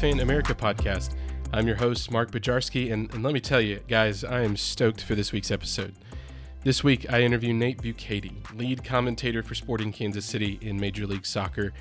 [0.00, 1.16] Fan America podcast.
[1.52, 5.02] I'm your host, Mark Bajarski, and, and let me tell you, guys, I am stoked
[5.02, 5.92] for this week's episode.
[6.62, 11.26] This week, I interview Nate Bukaty, lead commentator for Sporting Kansas City in Major League
[11.26, 11.72] Soccer.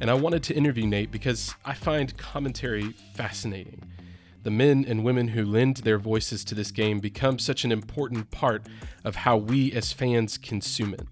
[0.00, 3.82] And I wanted to interview Nate because I find commentary fascinating.
[4.44, 8.30] The men and women who lend their voices to this game become such an important
[8.30, 8.66] part
[9.04, 11.06] of how we as fans consume it.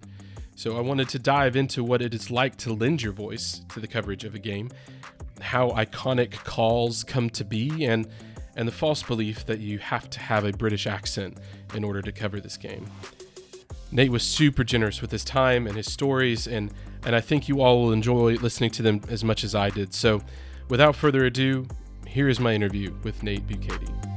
[0.54, 3.78] So I wanted to dive into what it is like to lend your voice to
[3.78, 4.70] the coverage of a game,
[5.40, 8.06] how iconic calls come to be, and
[8.56, 11.36] and the false belief that you have to have a British accent
[11.74, 12.86] in order to cover this game.
[13.92, 16.72] Nate was super generous with his time and his stories, and,
[17.04, 19.94] and I think you all will enjoy listening to them as much as I did.
[19.94, 20.22] So,
[20.68, 21.66] without further ado,
[22.06, 24.15] here is my interview with Nate Bukaty.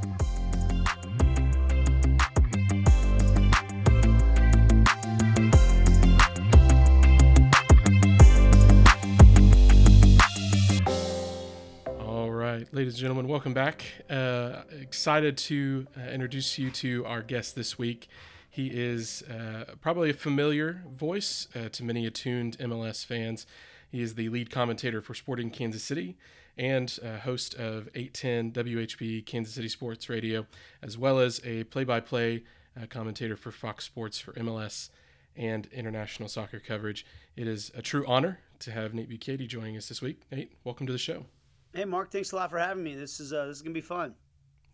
[12.71, 13.83] Ladies and gentlemen, welcome back.
[14.09, 18.07] Uh, excited to uh, introduce you to our guest this week.
[18.49, 23.47] He is uh, probably a familiar voice uh, to many attuned MLS fans.
[23.91, 26.17] He is the lead commentator for Sporting Kansas City
[26.57, 30.45] and uh, host of 810 WHB Kansas City Sports Radio,
[30.83, 32.43] as well as a play by play
[32.89, 34.89] commentator for Fox Sports for MLS
[35.35, 37.05] and international soccer coverage.
[37.35, 40.21] It is a true honor to have Nate Bukaty joining us this week.
[40.31, 41.25] Nate, welcome to the show.
[41.73, 42.95] Hey, Mark, thanks a lot for having me.
[42.95, 44.15] This is uh, this is gonna be fun.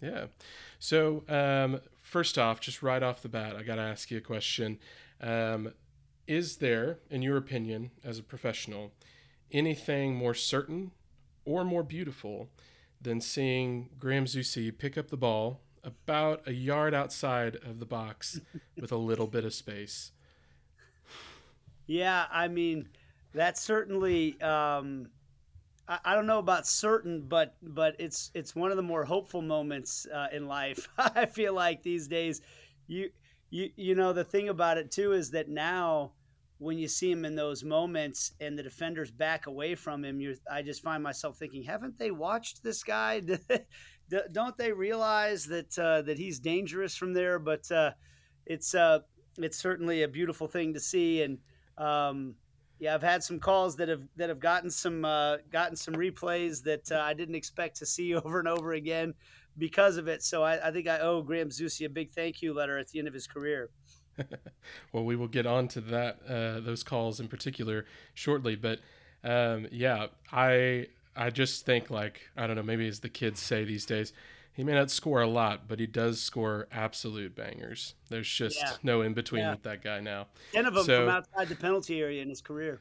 [0.02, 0.26] Yeah.
[0.80, 4.22] So um, first off, just right off the bat, I got to ask you a
[4.22, 4.80] question.
[5.22, 5.74] Um,
[6.28, 8.92] is there, in your opinion, as a professional,
[9.52, 10.92] anything more certain
[11.46, 12.50] or more beautiful
[13.02, 18.42] than seeing Graham Zusi pick up the ball about a yard outside of the box
[18.80, 20.12] with a little bit of space?
[21.88, 22.90] Yeah, I mean,
[23.34, 24.42] that's certainly.
[24.42, 25.10] Um,
[25.88, 30.08] I, don't know about certain, but but it's it's one of the more hopeful moments
[30.12, 30.88] uh, in life.
[30.98, 32.42] I feel like these days,
[32.88, 33.12] you
[33.52, 36.14] you you know the thing about it too is that now
[36.58, 40.36] when you see him in those moments and the defenders back away from him, you
[40.52, 43.22] I just find myself thinking, haven't they watched this guy?
[44.32, 47.38] Don't they realize that uh, that he's dangerous from there?
[47.38, 47.92] But uh,
[48.46, 49.00] it's uh,
[49.38, 51.38] it's certainly a beautiful thing to see, and
[51.78, 52.36] um,
[52.80, 56.62] yeah, I've had some calls that have that have gotten some uh, gotten some replays
[56.64, 59.14] that uh, I didn't expect to see over and over again
[59.58, 60.24] because of it.
[60.24, 63.00] So I, I think I owe Graham Zusi a big thank you letter at the
[63.00, 63.70] end of his career.
[64.94, 68.80] well, we will get on to that uh, those calls in particular shortly, but
[69.24, 73.64] um, yeah, I I just think like I don't know, maybe as the kids say
[73.64, 74.14] these days,
[74.56, 77.94] he may not score a lot, but he does score absolute bangers.
[78.10, 78.72] There's just yeah.
[78.84, 79.52] no in between yeah.
[79.52, 80.28] with that guy now.
[80.54, 82.80] Ten of them so, from outside the penalty area in his career.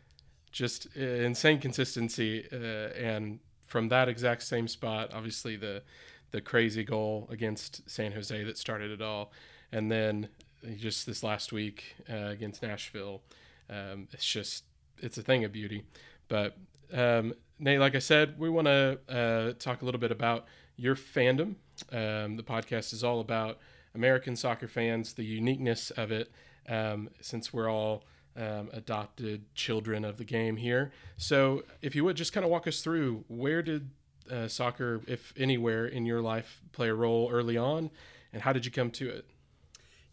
[0.52, 2.56] Just uh, insane consistency, uh,
[2.96, 5.82] and from that exact same spot, obviously the
[6.30, 9.32] the crazy goal against San Jose that started it all,
[9.72, 10.28] and then
[10.76, 13.22] just this last week uh, against Nashville.
[13.68, 14.64] Um, it's just
[14.98, 15.82] it's a thing of beauty.
[16.28, 16.56] But
[16.92, 20.46] um, Nate, like I said, we want to uh, talk a little bit about
[20.76, 21.56] your fandom.
[21.92, 23.58] Um, the podcast is all about
[23.94, 26.30] American soccer fans, the uniqueness of it,
[26.68, 28.04] um, since we're all
[28.36, 30.92] um, adopted children of the game here.
[31.16, 33.90] So, if you would just kind of walk us through where did
[34.30, 37.90] uh, soccer, if anywhere in your life, play a role early on,
[38.32, 39.26] and how did you come to it?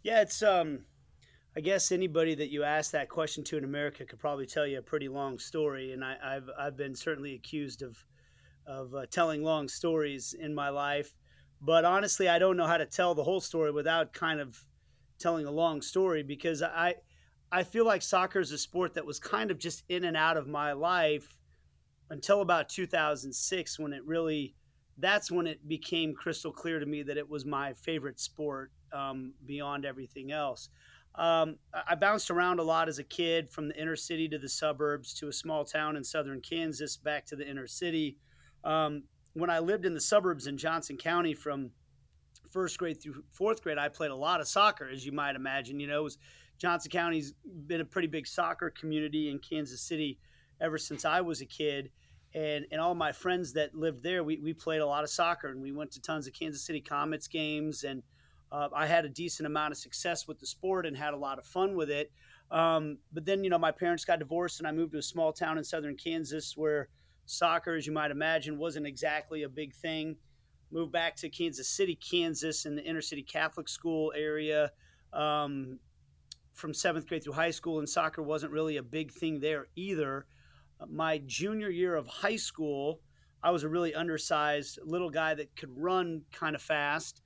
[0.03, 0.79] Yeah, it's um,
[1.55, 4.79] I guess anybody that you ask that question to in America could probably tell you
[4.79, 7.97] a pretty long story, and I, have I've been certainly accused of
[8.67, 11.13] of uh, telling long stories in my life.
[11.61, 14.57] But honestly, I don't know how to tell the whole story without kind of
[15.19, 16.95] telling a long story because I
[17.51, 20.37] I feel like soccer is a sport that was kind of just in and out
[20.37, 21.37] of my life
[22.09, 24.55] until about 2006 when it really
[24.97, 29.33] that's when it became crystal clear to me that it was my favorite sport um,
[29.45, 30.69] beyond everything else.
[31.15, 34.47] Um, I bounced around a lot as a kid from the inner city to the
[34.47, 38.17] suburbs to a small town in southern Kansas back to the inner city.
[38.63, 41.71] Um, when I lived in the suburbs in Johnson County from
[42.51, 45.79] first grade through fourth grade, I played a lot of soccer, as you might imagine.
[45.79, 46.17] You know, was,
[46.57, 47.33] Johnson County's
[47.67, 50.19] been a pretty big soccer community in Kansas City
[50.59, 51.91] ever since I was a kid.
[52.33, 55.49] And, and all my friends that lived there, we, we played a lot of soccer
[55.49, 57.83] and we went to tons of Kansas City Comets games.
[57.83, 58.03] And
[58.51, 61.39] uh, I had a decent amount of success with the sport and had a lot
[61.39, 62.11] of fun with it.
[62.49, 65.33] Um, but then, you know, my parents got divorced and I moved to a small
[65.33, 66.89] town in southern Kansas where–
[67.25, 70.17] Soccer, as you might imagine, wasn't exactly a big thing.
[70.71, 74.71] Moved back to Kansas City, Kansas, in the inner city Catholic school area
[75.13, 75.79] um,
[76.53, 80.25] from seventh grade through high school, and soccer wasn't really a big thing there either.
[80.89, 83.01] My junior year of high school,
[83.43, 87.21] I was a really undersized little guy that could run kind of fast.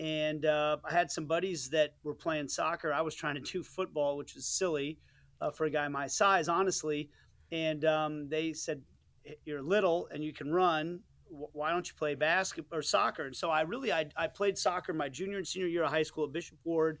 [0.00, 2.92] And uh, I had some buddies that were playing soccer.
[2.92, 4.98] I was trying to do football, which was silly
[5.40, 7.10] uh, for a guy my size, honestly.
[7.50, 8.82] And um, they said,
[9.44, 11.00] "You're little and you can run.
[11.30, 14.92] Why don't you play basketball or soccer?" And so I really I, I played soccer
[14.92, 16.98] my junior and senior year of high school at Bishop Ward,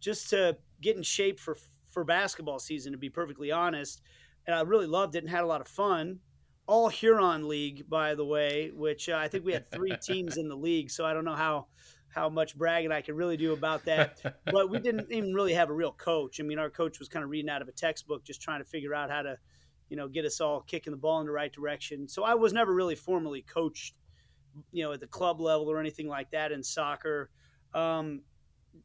[0.00, 1.56] just to get in shape for
[1.88, 2.92] for basketball season.
[2.92, 4.02] To be perfectly honest,
[4.46, 6.20] and I really loved it and had a lot of fun
[6.68, 10.48] all Huron League, by the way, which uh, I think we had three teams in
[10.48, 10.90] the league.
[10.90, 11.66] So I don't know how
[12.10, 14.20] how much bragging I could really do about that.
[14.44, 16.40] but we didn't even really have a real coach.
[16.40, 18.64] I mean, our coach was kind of reading out of a textbook, just trying to
[18.64, 19.36] figure out how to,
[19.88, 22.08] you know, get us all kicking the ball in the right direction.
[22.08, 23.94] So I was never really formally coached,
[24.72, 27.30] you know, at the club level or anything like that in soccer.
[27.74, 28.22] Um,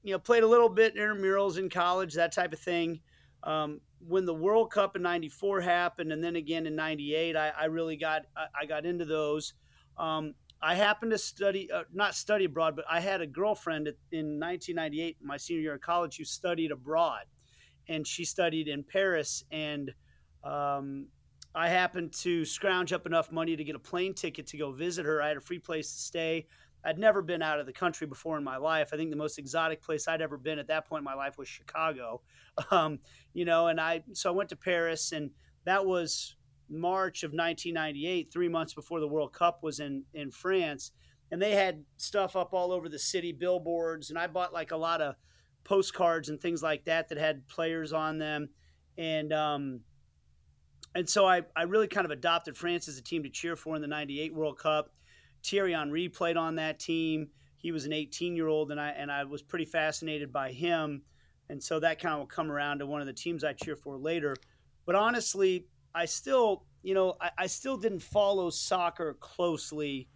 [0.03, 2.99] you know, played a little bit in intramurals in college, that type of thing.
[3.43, 7.65] Um, when the World Cup in '94 happened, and then again in '98, I, I,
[7.65, 9.53] really got I, I, got into those.
[9.97, 14.39] Um, I happened to study, uh, not study abroad, but I had a girlfriend in
[14.39, 17.23] 1998, my senior year of college, who studied abroad,
[17.89, 19.43] and she studied in Paris.
[19.51, 19.93] And
[20.43, 21.07] um,
[21.55, 25.05] I happened to scrounge up enough money to get a plane ticket to go visit
[25.05, 25.21] her.
[25.21, 26.47] I had a free place to stay.
[26.85, 28.89] I'd never been out of the country before in my life.
[28.91, 31.37] I think the most exotic place I'd ever been at that point in my life
[31.37, 32.21] was Chicago.
[32.69, 32.99] Um,
[33.33, 35.31] you know, and I so I went to Paris, and
[35.65, 36.35] that was
[36.69, 40.91] March of 1998, three months before the World Cup was in in France,
[41.31, 44.77] and they had stuff up all over the city, billboards, and I bought like a
[44.77, 45.15] lot of
[45.63, 48.49] postcards and things like that that had players on them,
[48.99, 49.79] and um,
[50.95, 53.75] and so I I really kind of adopted France as a team to cheer for
[53.75, 54.91] in the '98 World Cup
[55.43, 57.27] Thierry Henry played on that team.
[57.57, 61.03] He was an 18 year old, and I and I was pretty fascinated by him.
[61.49, 63.75] And so that kind of will come around to one of the teams I cheer
[63.75, 64.35] for later.
[64.85, 70.07] But honestly, I still, you know, I, I still didn't follow soccer closely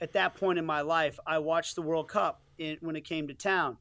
[0.00, 1.18] at that point in my life.
[1.26, 3.76] I watched the World Cup in, when it came to town.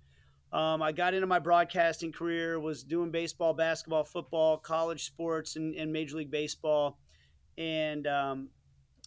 [0.53, 5.75] Um, I got into my broadcasting career, was doing baseball, basketball, football, college sports, and,
[5.75, 6.97] and Major League Baseball.
[7.57, 8.49] And um,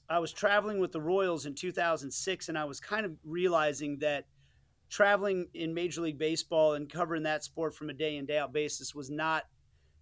[0.08, 4.26] I was traveling with the Royals in 2006, and I was kind of realizing that
[4.90, 8.52] traveling in Major League Baseball and covering that sport from a day in day out
[8.52, 9.44] basis was not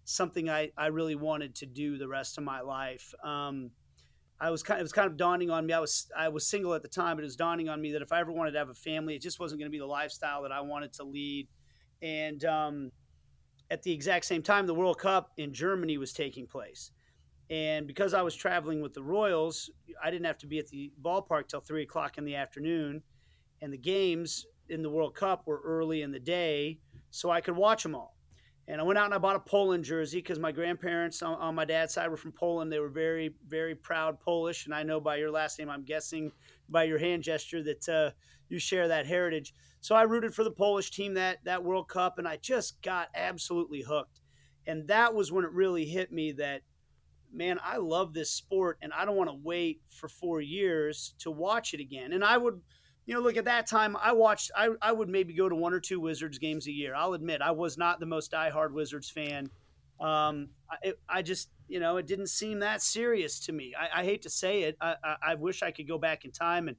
[0.03, 3.13] something I, I really wanted to do the rest of my life.
[3.23, 3.69] Um,
[4.41, 5.73] I was kind of, it was kind of dawning on me.
[5.73, 8.01] I was I was single at the time, but it was dawning on me that
[8.01, 9.85] if I ever wanted to have a family, it just wasn't going to be the
[9.85, 11.47] lifestyle that I wanted to lead.
[12.01, 12.91] And um,
[13.69, 16.91] at the exact same time, the World Cup in Germany was taking place.
[17.49, 19.69] And because I was traveling with the Royals,
[20.01, 23.01] I didn't have to be at the ballpark till three o'clock in the afternoon.
[23.61, 27.55] And the games in the World Cup were early in the day, so I could
[27.55, 28.15] watch them all.
[28.69, 31.55] And I went out and I bought a Poland jersey because my grandparents on, on,
[31.55, 32.71] my dad's side were from Poland.
[32.71, 34.65] They were very, very proud Polish.
[34.65, 36.31] And I know by your last name, I'm guessing
[36.69, 38.11] by your hand gesture that uh,
[38.47, 39.55] you share that heritage.
[39.81, 43.07] So I rooted for the Polish team that that World Cup, and I just got
[43.15, 44.21] absolutely hooked.
[44.67, 46.61] And that was when it really hit me that
[47.33, 51.31] man, I love this sport and I don't want to wait for four years to
[51.31, 52.13] watch it again.
[52.13, 52.61] And I would,
[53.09, 55.73] you know, look at that time, I watched, I, I would maybe go to one
[55.73, 56.93] or two Wizards games a year.
[56.93, 59.49] I'll admit, I was not the most diehard Wizards fan.
[59.99, 63.73] Um, I, I just, you know, it didn't seem that serious to me.
[63.75, 64.77] I, I hate to say it.
[64.79, 66.77] I, I, I, wish I could go back in time and,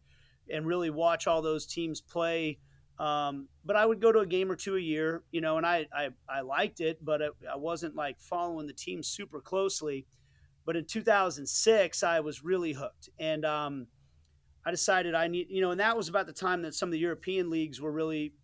[0.48, 2.60] and really watch all those teams play.
[3.00, 5.66] Um, but I would go to a game or two a year, you know, and
[5.66, 10.06] I, I, I liked it, but it, I wasn't like following the team super closely.
[10.64, 13.88] But in 2006, I was really hooked, and um,
[14.64, 16.92] I decided I need, you know, and that was about the time that some of
[16.92, 18.34] the European leagues were really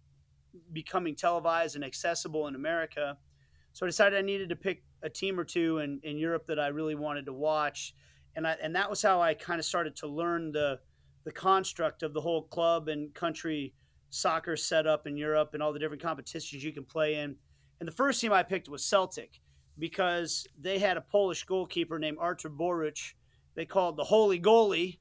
[0.72, 3.18] becoming televised and accessible in America.
[3.72, 6.58] So I decided I needed to pick a team or two in, in Europe that
[6.58, 7.94] I really wanted to watch,
[8.34, 10.80] and I, and that was how I kind of started to learn the
[11.24, 13.74] the construct of the whole club and country
[14.10, 17.34] soccer setup in Europe and all the different competitions you can play in.
[17.80, 19.40] And the first team I picked was Celtic
[19.76, 23.14] because they had a Polish goalkeeper named Artur Boruc.
[23.56, 24.98] They called the Holy Goalie.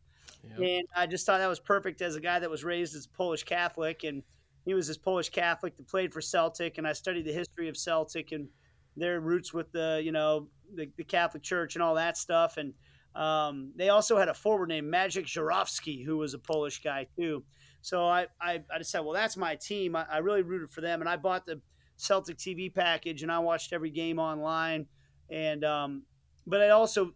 [0.57, 3.43] And I just thought that was perfect as a guy that was raised as Polish
[3.43, 4.03] Catholic.
[4.03, 4.23] And
[4.65, 6.77] he was this Polish Catholic that played for Celtic.
[6.77, 8.47] And I studied the history of Celtic and
[8.95, 12.57] their roots with the, you know, the, the Catholic Church and all that stuff.
[12.57, 12.73] And
[13.15, 17.43] um, they also had a forward named Magic Żurawski, who was a Polish guy too.
[17.81, 19.95] So I, I, I decided, well, that's my team.
[19.95, 21.01] I, I really rooted for them.
[21.01, 21.61] And I bought the–
[21.97, 24.87] Celtic TV package, and I watched every game online.
[25.29, 26.03] And um,
[26.45, 27.13] but it also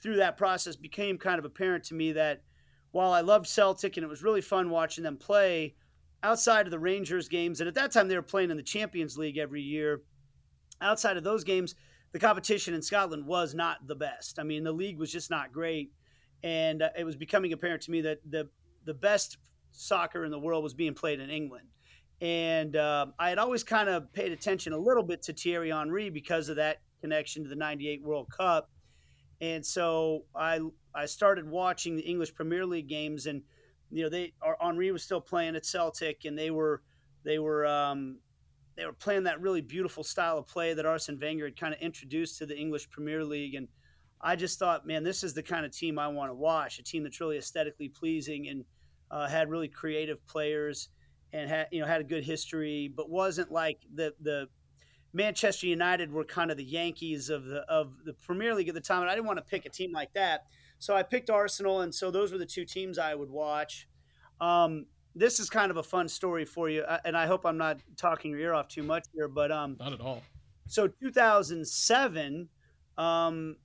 [0.00, 2.42] through that process became kind of apparent to me that
[2.92, 5.74] while I loved Celtic and it was really fun watching them play,
[6.22, 9.18] outside of the Rangers games, and at that time they were playing in the Champions
[9.18, 10.02] League every year.
[10.80, 11.74] Outside of those games,
[12.12, 14.38] the competition in Scotland was not the best.
[14.38, 15.90] I mean, the league was just not great.
[16.42, 18.48] and uh, it was becoming apparent to me that the
[18.84, 19.38] the best
[19.70, 21.68] soccer in the world was being played in England.
[22.20, 26.10] And uh, I had always kind of paid attention a little bit to Thierry Henry
[26.10, 28.70] because of that connection to the 98 World Cup.
[29.40, 30.60] And so I
[30.94, 33.42] I started watching the English Premier League games and
[33.90, 36.82] you know they Henry was still playing at Celtic and they were
[37.24, 38.18] they were um,
[38.76, 41.80] they were playing that really beautiful style of play that Arsene Wenger had kind of
[41.80, 43.68] introduced to the English Premier League and
[44.20, 46.82] I just thought man this is the kind of team I want to watch a
[46.82, 48.64] team that's really aesthetically pleasing and
[49.10, 50.88] uh, had really creative players
[51.32, 54.48] and had you know had a good history, but wasn't like the the
[55.12, 58.80] Manchester United were kind of the Yankees of the of the Premier League at the
[58.80, 60.46] time, and I didn't want to pick a team like that,
[60.82, 63.86] so I picked Arsenal, and so those were the two teams I would watch.
[64.40, 67.56] Um, this is kind of a fun story for you, uh, and I hope I'm
[67.56, 70.24] not talking your ear off too much here, but um, not at all.
[70.66, 72.48] So 2007,
[72.98, 73.56] um,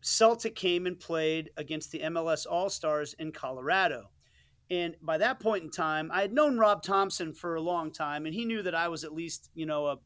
[0.00, 4.10] Celtic came and played against the MLS All Stars in Colorado.
[4.68, 8.26] And by that point in time, I had known Rob Thompson for a long time,
[8.26, 9.98] and he knew that I was at least, you know, a,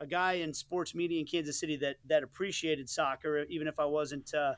[0.00, 3.84] a guy in sports media in Kansas City that that appreciated soccer, even if I
[3.84, 4.54] wasn't uh,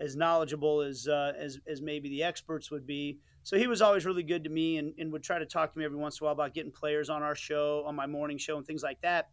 [0.00, 3.18] as knowledgeable as, uh, as as maybe the experts would be.
[3.42, 5.78] So he was always really good to me, and, and would try to talk to
[5.78, 8.38] me every once in a while about getting players on our show, on my morning
[8.38, 9.28] show, and things like that.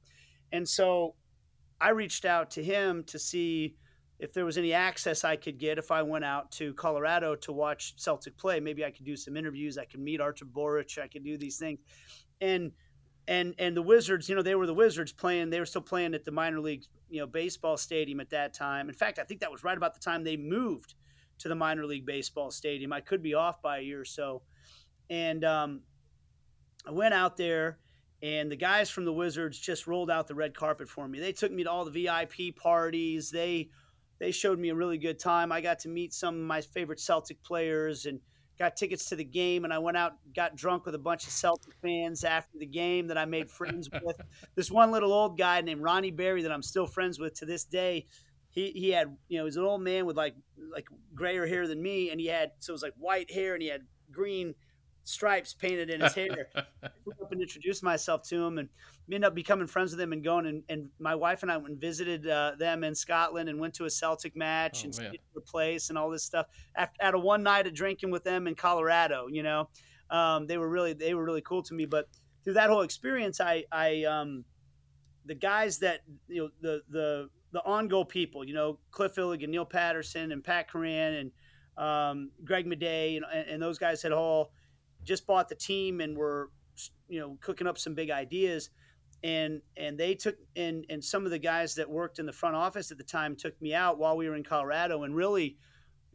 [0.51, 1.15] And so
[1.79, 3.75] I reached out to him to see
[4.19, 7.51] if there was any access I could get if I went out to Colorado to
[7.51, 8.59] watch Celtic play.
[8.59, 9.77] Maybe I could do some interviews.
[9.77, 10.97] I could meet Artur Boruc.
[10.97, 11.79] I could do these things,
[12.41, 12.71] and
[13.27, 15.49] and and the Wizards, you know, they were the Wizards playing.
[15.49, 18.89] They were still playing at the minor league, you know, baseball stadium at that time.
[18.89, 20.95] In fact, I think that was right about the time they moved
[21.39, 22.93] to the minor league baseball stadium.
[22.93, 24.43] I could be off by a year or so,
[25.09, 25.81] and um,
[26.85, 27.79] I went out there.
[28.23, 31.19] And the guys from the Wizards just rolled out the red carpet for me.
[31.19, 33.29] They took me to all the VIP parties.
[33.29, 33.69] They
[34.19, 35.51] they showed me a really good time.
[35.51, 38.19] I got to meet some of my favorite Celtic players and
[38.57, 39.63] got tickets to the game.
[39.63, 43.07] And I went out, got drunk with a bunch of Celtic fans after the game
[43.07, 44.19] that I made friends with.
[44.55, 47.63] This one little old guy named Ronnie Berry that I'm still friends with to this
[47.63, 48.05] day.
[48.49, 50.35] He, he had, you know, he's an old man with like
[50.71, 53.61] like grayer hair than me, and he had so it was like white hair, and
[53.61, 54.55] he had green
[55.07, 56.49] stripes painted in his hair.
[56.55, 58.69] I went up and introduced myself to him, and
[59.09, 60.45] ended up becoming friends with him and going.
[60.45, 63.73] And, and my wife and I went and visited uh, them in Scotland and went
[63.75, 66.47] to a Celtic match oh, and stayed at place and all this stuff.
[66.75, 69.69] After at a one night of drinking with them in Colorado, you know,
[70.09, 71.85] um, they were really they were really cool to me.
[71.85, 72.07] But
[72.43, 74.43] through that whole experience, I I um,
[75.25, 79.65] the guys that you know the the the OnGoal people, you know, Cliff Illig, Neal
[79.65, 81.31] Patterson, and Pat Curran and
[81.77, 84.51] um, Greg Maday, and, and those guys had all
[85.07, 86.51] just bought the team and were
[87.07, 88.69] you know cooking up some big ideas.
[89.23, 92.55] And and they took and and some of the guys that worked in the front
[92.55, 95.57] office at the time took me out while we were in Colorado and really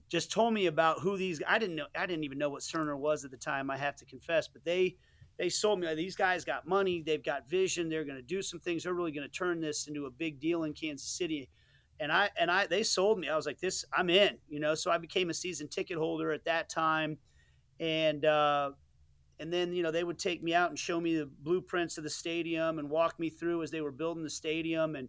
[0.08, 2.96] just told me about who these I didn't know I didn't even know what Cerner
[2.96, 4.96] was at the time I have to confess but they
[5.36, 8.60] they sold me these guys got money they've got vision they're going to do some
[8.60, 11.48] things they're really going to turn this into a big deal in Kansas City.
[11.98, 14.76] And I and I they sold me I was like this I'm in you know
[14.76, 17.18] so I became a season ticket holder at that time
[17.82, 18.70] and uh,
[19.40, 22.04] and then you know they would take me out and show me the blueprints of
[22.04, 24.94] the stadium and walk me through as they were building the stadium.
[24.94, 25.08] And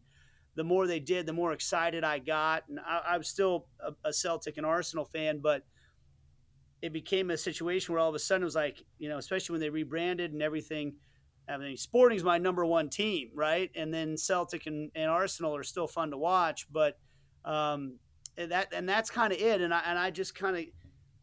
[0.56, 2.64] the more they did the more excited i got.
[2.68, 5.64] And i, I was still a, a, celtic and arsenal fan but
[6.82, 9.54] it became a situation where all of a sudden it was like you know especially
[9.54, 10.96] when they rebranded and everything
[11.48, 13.70] i mean sporting's my number one team right?
[13.76, 16.98] And then celtic and, and arsenal are still fun to watch but
[17.46, 18.00] um,
[18.38, 19.62] and that and that's kind of it.
[19.62, 20.66] And i and i just kind of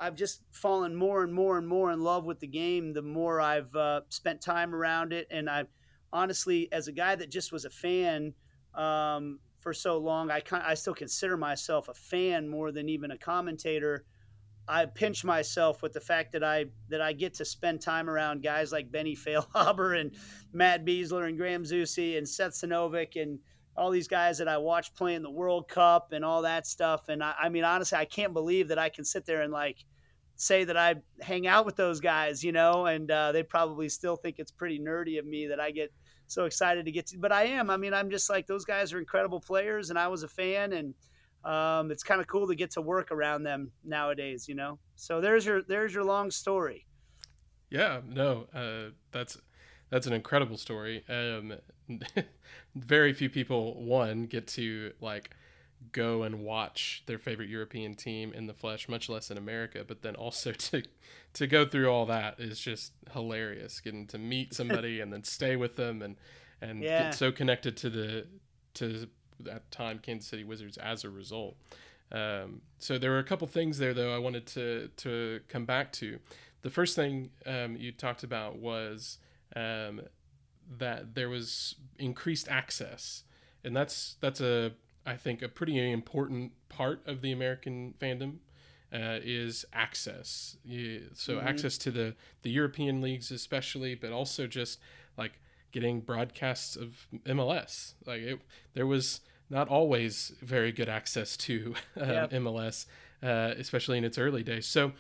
[0.01, 3.39] I've just fallen more and more and more in love with the game the more
[3.39, 5.29] I've uh, spent time around it.
[5.31, 5.65] And I
[6.11, 8.33] honestly, as a guy that just was a fan
[8.75, 13.19] um, for so long, I, I still consider myself a fan more than even a
[13.19, 14.07] commentator.
[14.67, 18.43] I pinch myself with the fact that I that I get to spend time around
[18.43, 20.13] guys like Benny Feilhaber and
[20.53, 23.39] Matt Besler and Graham Zusi and Seth Sinovic and
[23.81, 27.09] all these guys that I watched playing the World Cup and all that stuff.
[27.09, 29.79] And I, I mean, honestly, I can't believe that I can sit there and like
[30.37, 34.17] say that I hang out with those guys, you know, and uh, they probably still
[34.17, 35.91] think it's pretty nerdy of me that I get
[36.27, 37.19] so excited to get to.
[37.19, 37.71] But I am.
[37.71, 40.75] I mean, I'm just like those guys are incredible players, and I was a fan,
[40.75, 40.95] and
[41.43, 44.79] um, it's kind of cool to get to work around them nowadays, you know.
[44.95, 46.87] So there's your there's your long story.
[47.71, 49.39] Yeah, no, uh, that's
[49.91, 51.05] that's an incredible story.
[51.09, 51.55] Um,
[52.75, 55.31] very few people one get to like
[55.93, 59.85] go and watch their favorite European team in the flesh, much less in America.
[59.87, 60.83] But then also to
[61.35, 63.81] to go through all that is just hilarious.
[63.81, 66.17] Getting to meet somebody and then stay with them and
[66.63, 67.05] and yeah.
[67.05, 68.27] get so connected to the
[68.75, 69.09] to
[69.41, 71.57] that time Kansas City Wizards as a result.
[72.13, 75.93] Um, so there were a couple things there though I wanted to to come back
[75.95, 76.19] to.
[76.63, 79.19] The first thing um, you talked about was
[79.57, 80.03] um,
[80.79, 83.25] that there was increased access,
[83.65, 84.73] and that's that's a
[85.07, 88.39] I think a pretty important part of the American fandom
[88.93, 90.57] uh, is access.
[90.65, 91.47] You, so mm-hmm.
[91.47, 94.79] access to the the European leagues especially, but also just
[95.17, 95.33] like
[95.73, 97.95] getting broadcasts of MLS.
[98.07, 98.41] Like it,
[98.75, 102.31] there was not always very good access to um, yep.
[102.33, 102.87] MLS,
[103.23, 104.67] uh, especially in its early days.
[104.67, 104.93] So,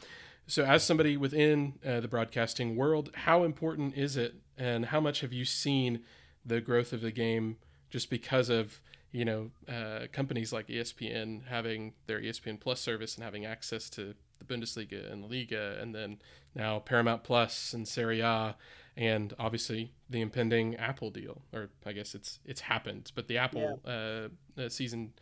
[0.50, 5.20] so as somebody within uh, the broadcasting world, how important is it, and how much
[5.20, 6.00] have you seen
[6.44, 7.56] the growth of the game
[7.88, 13.24] just because of you know uh, companies like ESPN having their ESPN Plus service and
[13.24, 16.18] having access to the Bundesliga and Liga, and then
[16.54, 18.56] now Paramount Plus and Serie A
[18.96, 23.80] and obviously the impending Apple deal, or I guess it's it's happened, but the Apple
[23.86, 24.28] yeah.
[24.58, 25.12] uh, season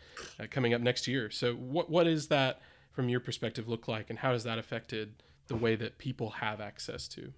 [0.40, 1.30] uh, coming up next year.
[1.30, 2.60] So what what is that
[2.98, 6.60] from your perspective look like, and how has that affected the way that people have
[6.60, 7.32] access to?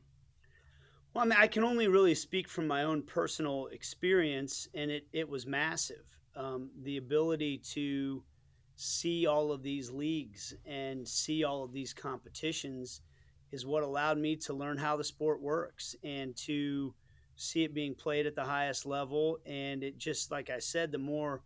[1.13, 5.07] Well, I mean, I can only really speak from my own personal experience, and it
[5.13, 6.07] it was massive.
[6.35, 8.23] Um, the ability to
[8.77, 13.03] see all of these leagues and see all of these competitions
[13.53, 16.95] is what allowed me to learn how the sport works and to
[17.37, 19.37] see it being played at the highest level.
[19.45, 21.43] And it just, like I said, the more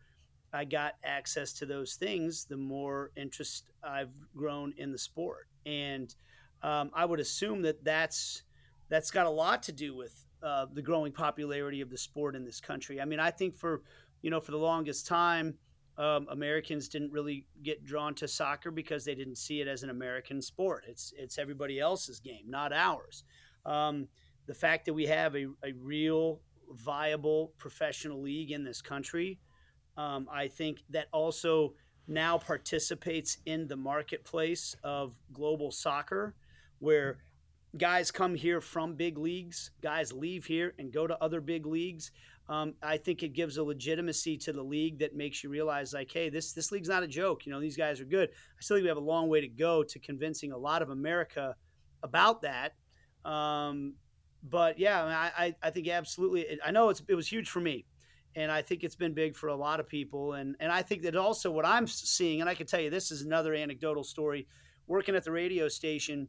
[0.55, 5.49] I got access to those things, the more interest I've grown in the sport.
[5.67, 6.15] And
[6.63, 8.43] um, I would assume that that's
[8.89, 12.45] that's got a lot to do with uh, the growing popularity of the sport in
[12.45, 13.01] this country.
[13.01, 13.83] I mean, I think for
[14.23, 15.55] you know for the longest time,
[15.99, 19.91] um, Americans didn't really get drawn to soccer because they didn't see it as an
[19.91, 20.85] American sport.
[20.89, 23.25] It's it's everybody else's game, not ours.
[23.67, 24.09] Um,
[24.47, 29.39] the fact that we have a, a real viable professional league in this country,
[29.97, 31.75] um, I think that also
[32.07, 36.35] now participates in the marketplace of global soccer,
[36.79, 37.19] where
[37.77, 42.11] guys come here from big leagues, guys leave here and go to other big leagues
[42.49, 46.11] um, I think it gives a legitimacy to the league that makes you realize, like,
[46.13, 47.47] hey, this this league's not a joke.
[47.47, 48.29] You know, these guys are good.
[48.31, 50.91] I still think we have a long way to go to convincing a lot of
[50.91, 51.57] America
[52.03, 52.75] about that.
[53.25, 53.95] Um,
[54.43, 56.59] but yeah, I, I, I think absolutely.
[56.63, 57.87] I know it's it was huge for me,
[58.37, 60.35] and I think it's been big for a lot of people.
[60.35, 63.11] And and I think that also what I'm seeing, and I can tell you this
[63.11, 64.47] is another anecdotal story.
[64.87, 66.29] Working at the radio station,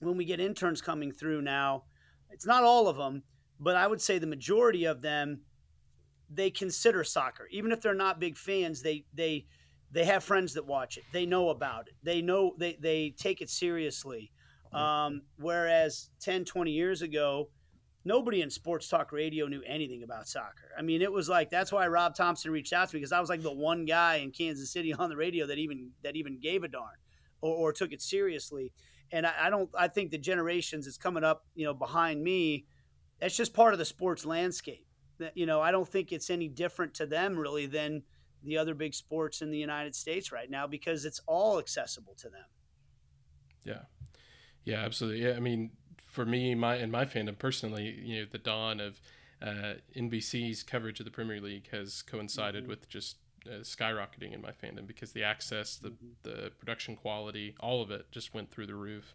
[0.00, 1.84] when we get interns coming through now,
[2.30, 3.22] it's not all of them
[3.60, 5.40] but I would say the majority of them
[6.30, 8.82] they consider soccer, even if they're not big fans.
[8.82, 9.46] They they
[9.90, 11.04] they have friends that watch it.
[11.12, 11.94] They know about it.
[12.02, 14.30] They know they they take it seriously.
[14.70, 17.48] Um, whereas 10, 20 years ago,
[18.04, 20.70] nobody in sports talk radio knew anything about soccer.
[20.76, 23.20] I mean, it was like that's why Rob Thompson reached out to me because I
[23.20, 26.38] was like the one guy in Kansas City on the radio that even that even
[26.40, 26.96] gave a darn
[27.40, 28.72] or, or took it seriously.
[29.10, 29.70] And I, I don't.
[29.78, 32.66] I think the generations that's coming up, you know, behind me
[33.20, 34.86] that's just part of the sports landscape.
[35.18, 38.02] That you know, I don't think it's any different to them really than
[38.44, 42.28] the other big sports in the United States right now because it's all accessible to
[42.28, 42.44] them.
[43.64, 43.82] Yeah,
[44.64, 45.24] yeah, absolutely.
[45.24, 45.70] Yeah, I mean,
[46.18, 49.00] for me, my and my fandom personally, you know, the dawn of
[49.40, 52.70] uh, NBC's coverage of the Premier League has coincided mm-hmm.
[52.70, 56.08] with just uh, skyrocketing in my fandom because the access, the mm-hmm.
[56.24, 59.14] the production quality, all of it just went through the roof.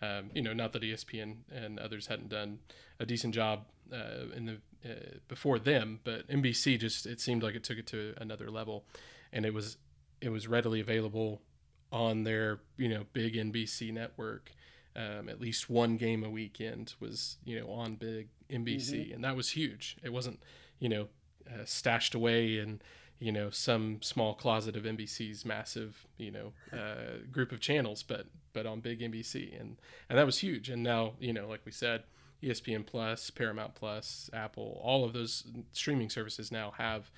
[0.00, 2.60] Um, you know, not that ESPN and others hadn't done
[3.00, 7.56] a decent job uh, in the uh, before them, but NBC just it seemed like
[7.56, 8.84] it took it to another level,
[9.32, 9.76] and it was
[10.20, 11.42] it was readily available
[11.90, 14.52] on their you know big NBC network.
[14.96, 19.14] Um, at least one game a weekend was you know on big NBC, mm-hmm.
[19.14, 19.96] and that was huge.
[20.02, 20.40] It wasn't
[20.78, 21.08] you know
[21.48, 22.80] uh, stashed away in
[23.18, 28.26] you know some small closet of NBC's massive you know uh, group of channels, but
[28.52, 29.76] but on big NBC, and
[30.08, 30.68] and that was huge.
[30.68, 32.04] And now you know, like we said,
[32.42, 37.10] ESPN Plus, Paramount Plus, Apple, all of those streaming services now have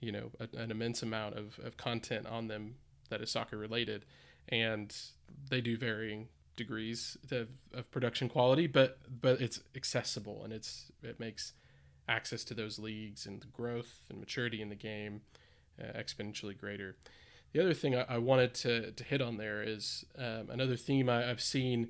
[0.00, 2.74] you know a, an immense amount of, of content on them
[3.08, 4.04] that is soccer related,
[4.48, 4.94] and
[5.48, 6.28] they do varying
[6.60, 11.54] degrees of, of production quality, but but it's accessible and it's it makes
[12.08, 15.22] access to those leagues and the growth and maturity in the game
[15.80, 16.96] uh, exponentially greater.
[17.52, 21.08] The other thing I, I wanted to, to hit on there is um, another theme
[21.08, 21.88] I, have seen.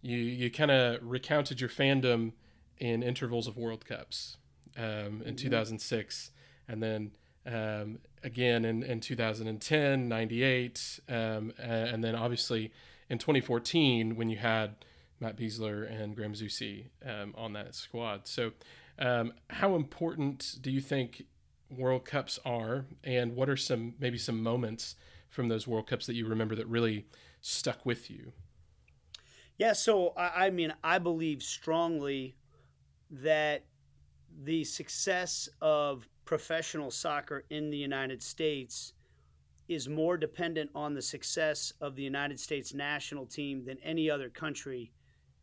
[0.00, 2.32] You you kind of recounted your fandom
[2.78, 4.36] in intervals of World Cups
[4.76, 5.50] um, in mm-hmm.
[5.50, 6.30] 2006,
[6.68, 7.10] and then
[7.46, 12.72] um, again in, in 2010, 98, um, and then obviously
[13.12, 14.74] in 2014 when you had
[15.20, 18.26] Matt Besler and Graham Zusi um, on that squad.
[18.26, 18.52] So,
[18.98, 21.26] um, how important do you think
[21.70, 24.96] World Cups are, and what are some maybe some moments
[25.28, 27.06] from those World Cups that you remember that really
[27.42, 28.32] stuck with you?
[29.58, 32.34] Yeah, so I mean, I believe strongly
[33.10, 33.64] that
[34.42, 38.94] the success of professional soccer in the United States
[39.74, 44.28] is more dependent on the success of the United States national team than any other
[44.28, 44.92] country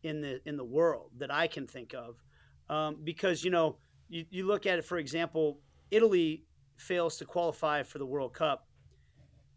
[0.02, 2.22] in the in the world that I can think of.
[2.68, 3.76] Um, because you know,
[4.08, 6.44] you, you look at it for example, Italy
[6.76, 8.66] fails to qualify for the World Cup.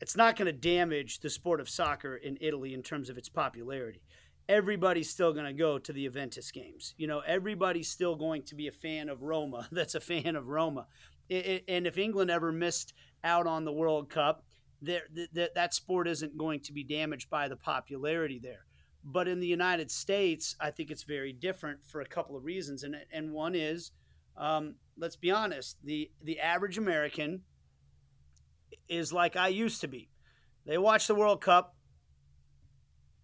[0.01, 3.29] It's not going to damage the sport of soccer in Italy in terms of its
[3.29, 4.01] popularity.
[4.49, 6.93] Everybody's still going to go to the Juventus games.
[6.97, 9.69] You know, everybody's still going to be a fan of Roma.
[9.71, 10.87] That's a fan of Roma.
[11.29, 14.43] It, it, and if England ever missed out on the World Cup,
[14.83, 18.65] there, that that sport isn't going to be damaged by the popularity there.
[19.03, 22.83] But in the United States, I think it's very different for a couple of reasons,
[22.83, 23.91] and and one is,
[24.37, 27.41] um, let's be honest, the the average American
[28.87, 30.09] is like I used to be.
[30.65, 31.75] They watch the World Cup,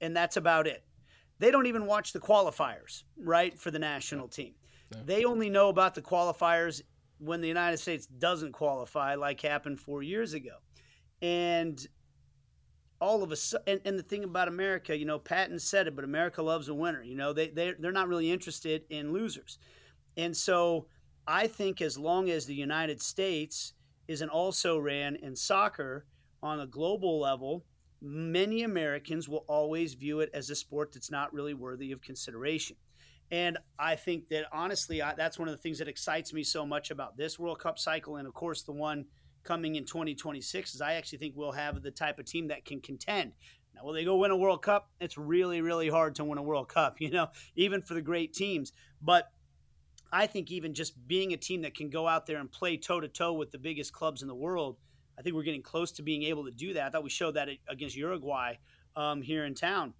[0.01, 0.83] and that's about it.
[1.39, 4.55] They don't even watch the qualifiers, right, for the national team.
[4.93, 5.03] No.
[5.05, 6.81] They only know about the qualifiers
[7.19, 10.57] when the United States doesn't qualify, like happened four years ago.
[11.21, 11.85] And
[13.01, 15.95] all of a sudden, and, and, the thing about America, you know, Patton said it,
[15.95, 17.01] but America loves a winner.
[17.03, 19.57] You know, they, they, they're not really interested in losers.
[20.17, 20.87] And so
[21.27, 23.73] I think as long as the United States
[24.07, 26.05] is an also ran in soccer
[26.41, 27.65] on a global level,
[28.01, 32.75] many Americans will always view it as a sport that's not really worthy of consideration.
[33.31, 36.65] And I think that honestly, I, that's one of the things that excites me so
[36.65, 39.05] much about this World Cup cycle, and of course the one
[39.49, 42.79] coming in 2026 is I actually think we'll have the type of team that can
[42.79, 43.31] contend.
[43.73, 44.91] Now, will they go win a World Cup?
[44.99, 48.31] It's really, really hard to win a World Cup, you know, even for the great
[48.31, 48.73] teams.
[49.01, 49.31] But
[50.11, 52.99] I think even just being a team that can go out there and play toe
[52.99, 54.77] to toe with the biggest clubs in the world,
[55.17, 56.85] I think we're getting close to being able to do that.
[56.85, 58.53] I thought we showed that against Uruguay
[58.95, 59.95] um, here in town.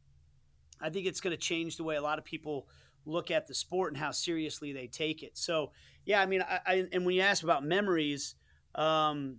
[0.79, 2.67] I think it's going to change the way a lot of people
[3.03, 5.39] look at the sport and how seriously they take it.
[5.39, 5.71] So,
[6.05, 8.35] yeah, I mean, I, I and when you ask about memories,
[8.75, 9.38] um,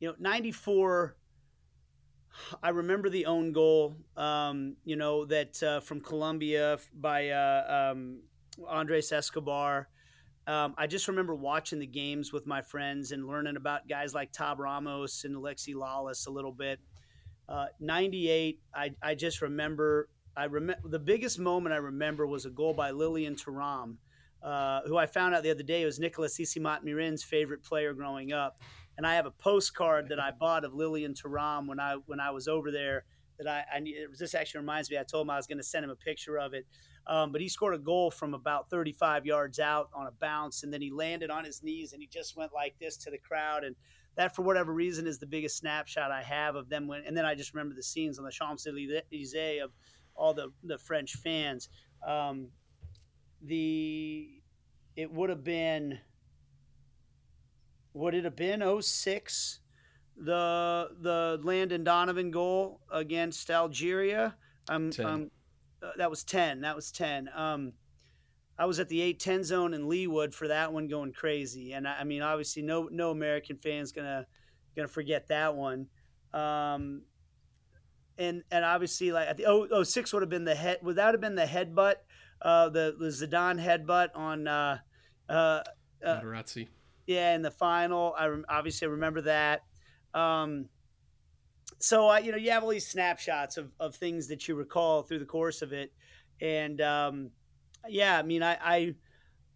[0.00, 1.16] you know, 94,
[2.62, 8.20] I remember the own goal, um, you know, that uh, from Colombia by uh, um,
[8.68, 9.88] Andres Escobar.
[10.46, 14.30] Um, I just remember watching the games with my friends and learning about guys like
[14.30, 16.78] Tab Ramos and Alexi Lalas a little bit.
[17.48, 22.50] Uh, 98, I, I just remember, I remember the biggest moment I remember was a
[22.50, 23.96] goal by Lilian Thuram
[24.42, 28.60] uh, who I found out the other day was Nicolas Isimat-Mirin's favorite player growing up.
[28.96, 32.30] And I have a postcard that I bought of Lilian Thuram when I when I
[32.30, 33.04] was over there.
[33.38, 33.82] That I, I
[34.18, 34.98] this actually reminds me.
[34.98, 36.66] I told him I was going to send him a picture of it.
[37.06, 40.72] Um, but he scored a goal from about 35 yards out on a bounce, and
[40.72, 43.62] then he landed on his knees and he just went like this to the crowd.
[43.64, 43.76] And
[44.16, 46.88] that, for whatever reason, is the biggest snapshot I have of them.
[46.88, 49.70] When, and then I just remember the scenes on the Champs Elysees of
[50.14, 51.68] all the the French fans.
[52.06, 52.48] Um,
[53.46, 54.28] the
[54.96, 55.98] it would have been
[57.92, 59.60] would it have been 06
[60.16, 64.36] the the Landon Donovan goal against Algeria?
[64.68, 65.30] Um, um
[65.82, 66.62] uh, that was 10.
[66.62, 67.28] That was 10.
[67.34, 67.72] Um,
[68.58, 71.74] I was at the 8-10 zone in Leawood for that one going crazy.
[71.74, 74.26] And I, I mean obviously no no American fans gonna
[74.74, 75.86] gonna forget that one.
[76.32, 77.02] Um,
[78.18, 81.12] and and obviously like at the oh, 06 would have been the head would that
[81.12, 81.96] have been the headbutt
[82.46, 84.78] uh, the the Zidane headbutt on uh,
[85.28, 85.32] uh,
[86.04, 86.68] uh, Materazzi.
[87.06, 89.62] Yeah, in the final, I rem- obviously remember that.
[90.14, 90.68] Um,
[91.80, 95.02] so uh, you know, you have all these snapshots of, of things that you recall
[95.02, 95.92] through the course of it,
[96.40, 97.30] and um,
[97.88, 98.94] yeah, I mean, I, I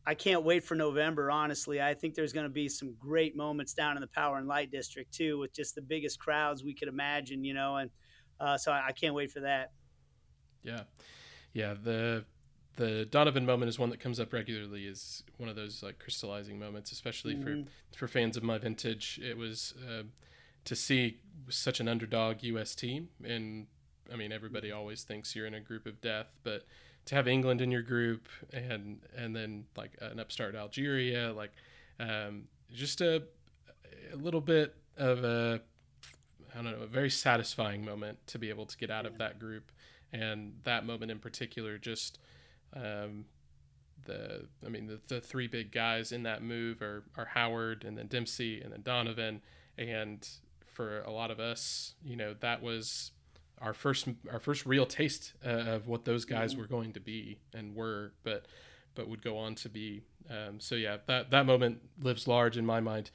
[0.04, 1.30] I can't wait for November.
[1.30, 4.48] Honestly, I think there's going to be some great moments down in the Power and
[4.48, 7.44] Light District too, with just the biggest crowds we could imagine.
[7.44, 7.90] You know, and
[8.40, 9.70] uh, so I, I can't wait for that.
[10.64, 10.82] Yeah,
[11.54, 11.74] yeah.
[11.80, 12.24] The
[12.76, 14.86] the Donovan moment is one that comes up regularly.
[14.86, 17.64] Is one of those like crystallizing moments, especially mm-hmm.
[17.90, 19.20] for for fans of my vintage.
[19.22, 20.04] It was uh,
[20.64, 22.74] to see such an underdog U.S.
[22.74, 23.66] team, and
[24.12, 26.64] I mean everybody always thinks you're in a group of death, but
[27.06, 31.52] to have England in your group and and then like an upstart Algeria, like
[31.98, 33.22] um, just a
[34.12, 35.60] a little bit of a
[36.52, 39.10] I don't know a very satisfying moment to be able to get out yeah.
[39.10, 39.72] of that group,
[40.12, 42.18] and that moment in particular just
[42.74, 43.24] um,
[44.06, 47.96] the I mean the, the three big guys in that move are are Howard and
[47.96, 49.42] then Dempsey and then Donovan.
[49.78, 50.26] And
[50.64, 53.12] for a lot of us you know that was
[53.60, 56.62] our first our first real taste uh, of what those guys mm-hmm.
[56.62, 58.46] were going to be and were but
[58.94, 60.02] but would go on to be.
[60.28, 63.10] Um, so yeah that that moment lives large in my mind.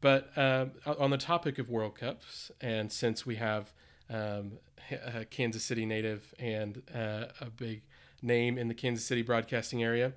[0.00, 3.72] But um, on the topic of World Cups, and since we have
[4.10, 4.58] um,
[4.90, 7.82] a Kansas City native and uh, a big
[8.22, 10.12] name in the Kansas City broadcasting area,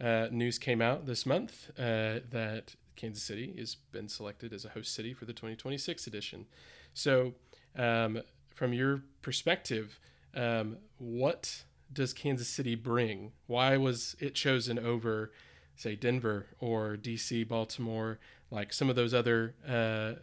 [0.00, 4.70] uh, news came out this month uh, that Kansas City has been selected as a
[4.70, 6.46] host city for the 2026 edition.
[6.94, 7.34] So,
[7.76, 8.22] um,
[8.54, 10.00] from your perspective,
[10.34, 13.32] um, what does Kansas City bring?
[13.46, 15.32] Why was it chosen over,
[15.76, 18.18] say, Denver or DC, Baltimore,
[18.50, 20.14] like some of those other uh,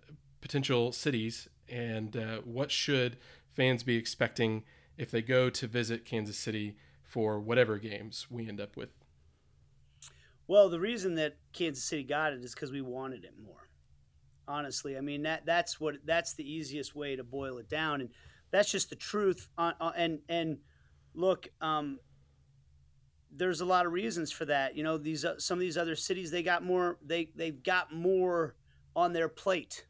[0.41, 1.47] potential cities?
[1.69, 3.17] And uh, what should
[3.53, 4.63] fans be expecting
[4.97, 6.75] if they go to visit Kansas City
[7.07, 8.89] for whatever games we end up with?
[10.47, 13.69] Well, the reason that Kansas City got it is because we wanted it more.
[14.47, 18.11] Honestly, I mean that that's what that's the easiest way to boil it down, and
[18.51, 19.49] that's just the truth.
[19.57, 20.57] On, on and and
[21.15, 21.97] look, um,
[23.31, 24.77] there's a lot of reasons for that.
[24.77, 27.91] You know, these uh, some of these other cities they got more they they've got
[27.91, 28.55] more
[28.95, 29.87] on their plate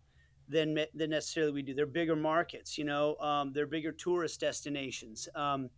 [0.47, 1.73] than than necessarily we do.
[1.73, 2.78] They're bigger markets.
[2.78, 5.28] You know, um, they're bigger tourist destinations.
[5.36, 5.69] Um,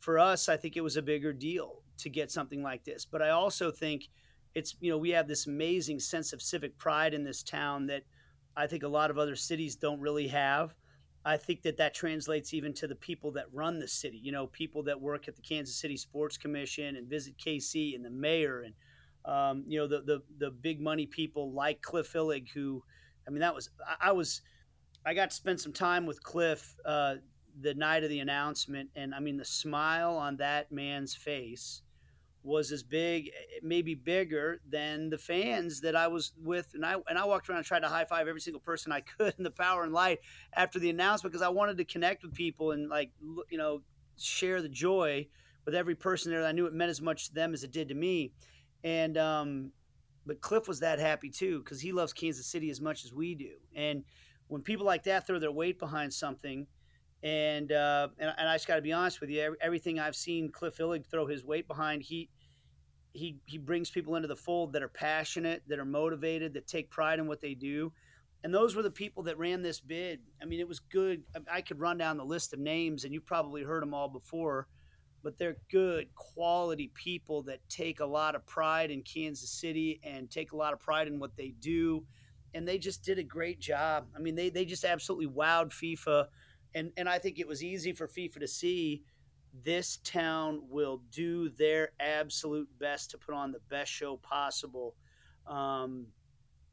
[0.00, 3.04] for us, I think it was a bigger deal to get something like this.
[3.04, 4.08] But I also think
[4.54, 8.02] it's you know we have this amazing sense of civic pride in this town that
[8.56, 10.74] I think a lot of other cities don't really have.
[11.24, 14.18] I think that that translates even to the people that run the city.
[14.22, 18.04] You know, people that work at the Kansas City Sports Commission and visit KC and
[18.04, 18.74] the mayor and
[19.26, 22.82] um, you know the, the the big money people like Cliff Illig, who
[23.26, 24.40] I mean that was I, I was
[25.04, 27.16] I got to spend some time with Cliff uh,
[27.58, 31.82] the night of the announcement, and I mean the smile on that man's face
[32.42, 33.30] was as big,
[33.62, 37.58] maybe bigger than the fans that I was with, and I and I walked around
[37.58, 40.20] and tried to high five every single person I could in the Power and Light
[40.54, 43.10] after the announcement because I wanted to connect with people and like
[43.50, 43.82] you know
[44.18, 45.26] share the joy
[45.64, 46.44] with every person there.
[46.44, 46.66] I knew.
[46.66, 48.32] It meant as much to them as it did to me,
[48.82, 49.72] and um,
[50.24, 53.34] but Cliff was that happy too because he loves Kansas City as much as we
[53.34, 54.04] do, and
[54.48, 56.66] when people like that throw their weight behind something
[57.22, 59.56] and uh, and, and I just got to be honest with you.
[59.60, 62.28] Everything I've seen Cliff Illig throw his weight behind, he
[63.12, 66.90] he he brings people into the fold that are passionate, that are motivated, that take
[66.90, 67.92] pride in what they do.
[68.42, 70.20] And those were the people that ran this bid.
[70.40, 71.22] I mean, it was good.
[71.50, 74.66] I could run down the list of names, and you probably heard them all before,
[75.22, 80.30] but they're good, quality people that take a lot of pride in Kansas City and
[80.30, 82.02] take a lot of pride in what they do.
[82.54, 84.06] And they just did a great job.
[84.16, 86.26] I mean, they, they just absolutely wowed FIFA
[86.74, 89.02] and and I think it was easy for FIFA to see
[89.64, 94.94] this town will do their absolute best to put on the best show possible.
[95.46, 96.06] Um,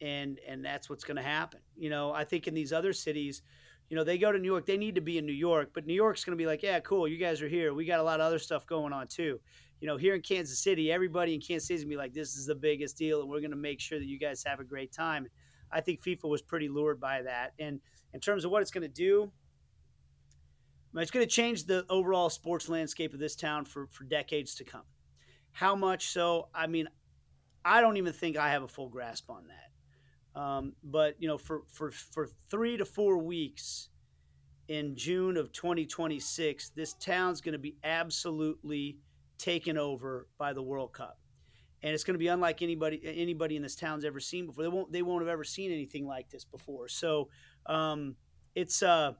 [0.01, 1.59] and and that's what's going to happen.
[1.75, 3.41] You know, I think in these other cities,
[3.89, 5.87] you know, they go to New York, they need to be in New York, but
[5.87, 7.73] New York's going to be like, yeah, cool, you guys are here.
[7.73, 9.39] We got a lot of other stuff going on too.
[9.79, 12.13] You know, here in Kansas City, everybody in Kansas City is going to be like,
[12.13, 14.59] this is the biggest deal, and we're going to make sure that you guys have
[14.59, 15.27] a great time.
[15.71, 17.53] I think FIFA was pretty lured by that.
[17.59, 17.79] And
[18.13, 19.31] in terms of what it's going to do,
[20.95, 24.63] it's going to change the overall sports landscape of this town for, for decades to
[24.63, 24.83] come.
[25.51, 26.49] How much so?
[26.53, 26.87] I mean,
[27.65, 30.39] I don't even think I have a full grasp on that.
[30.39, 33.89] Um, but you know, for, for for three to four weeks
[34.67, 38.99] in June of 2026, this town's going to be absolutely
[39.39, 41.17] taken over by the World Cup,
[41.81, 44.63] and it's going to be unlike anybody anybody in this town's ever seen before.
[44.63, 46.87] They won't they won't have ever seen anything like this before.
[46.87, 47.29] So
[47.65, 48.15] um,
[48.53, 49.13] it's uh,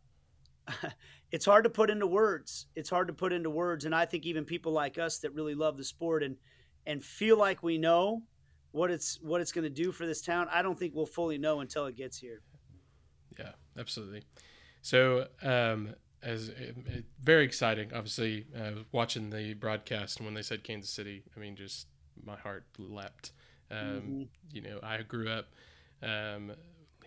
[1.31, 2.67] it's hard to put into words.
[2.75, 5.55] It's hard to put into words, and I think even people like us that really
[5.55, 6.35] love the sport and
[6.85, 8.23] and feel like we know
[8.71, 11.37] what it's what it's going to do for this town, I don't think we'll fully
[11.37, 12.41] know until it gets here.
[13.37, 14.23] Yeah, absolutely.
[14.81, 20.63] So, um, as it, it, very exciting, obviously, uh, watching the broadcast when they said
[20.63, 21.87] Kansas City, I mean, just
[22.23, 23.31] my heart leapt.
[23.69, 24.21] Um, mm-hmm.
[24.51, 25.47] You know, I grew up
[26.01, 26.53] um,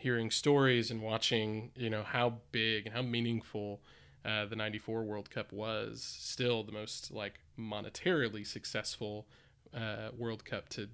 [0.01, 3.81] hearing stories and watching, you know, how big and how meaningful
[4.25, 9.27] uh, the 94 World Cup was still the most like monetarily successful
[9.75, 10.89] uh, World Cup to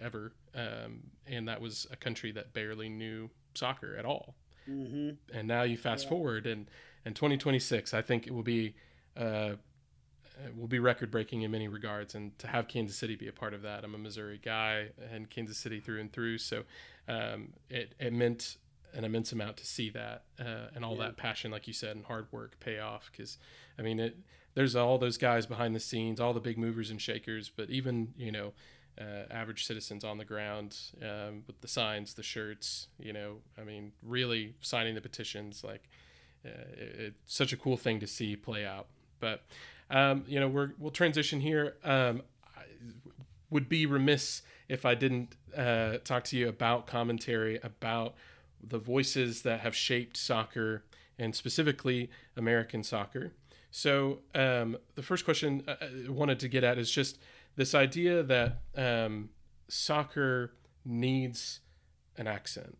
[0.00, 0.32] ever.
[0.54, 4.34] Um, and that was a country that barely knew soccer at all.
[4.68, 5.36] Mm-hmm.
[5.36, 6.10] And now you fast yeah.
[6.10, 6.68] forward and,
[7.04, 8.74] and 2026, I think it will be,
[9.16, 9.54] uh,
[10.56, 12.14] will be record breaking in many regards.
[12.14, 15.28] And to have Kansas City be a part of that, I'm a Missouri guy and
[15.28, 16.38] Kansas City through and through.
[16.38, 16.62] So
[17.08, 18.56] um, it, it meant
[18.94, 21.04] an immense amount to see that uh, and all yeah.
[21.04, 23.10] that passion, like you said, and hard work pay off.
[23.10, 23.38] Because
[23.78, 24.16] I mean, it
[24.54, 28.14] there's all those guys behind the scenes, all the big movers and shakers, but even
[28.16, 28.52] you know.
[29.00, 33.64] Uh, average citizens on the ground um, with the signs, the shirts, you know, I
[33.64, 35.88] mean, really signing the petitions, like
[36.44, 38.88] uh, it, it's such a cool thing to see play out.
[39.18, 39.44] But
[39.92, 41.76] um, you know, we're we'll transition here.
[41.84, 42.22] Um,
[42.56, 42.62] I
[43.50, 48.14] would be remiss if I didn't uh, talk to you about commentary about
[48.62, 50.84] the voices that have shaped soccer
[51.18, 53.32] and specifically American soccer.
[53.70, 57.18] So um, the first question I wanted to get at is just
[57.56, 59.30] this idea that um,
[59.68, 61.60] soccer needs
[62.16, 62.78] an accent.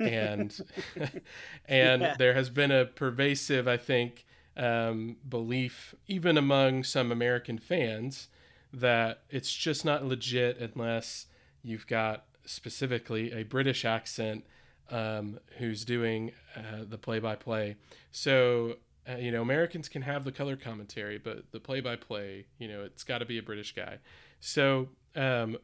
[0.00, 0.58] and
[1.66, 2.14] and yeah.
[2.18, 8.28] there has been a pervasive, I think, um, belief even among some American fans
[8.72, 11.26] that it's just not legit unless
[11.62, 14.44] you've got specifically a British accent
[14.90, 17.76] um, who's doing uh, the play-by-play.
[18.10, 18.76] So
[19.08, 23.04] uh, you know, Americans can have the color commentary, but the play-by-play, you know, it's
[23.04, 23.98] got to be a British guy.
[24.40, 25.58] So, um,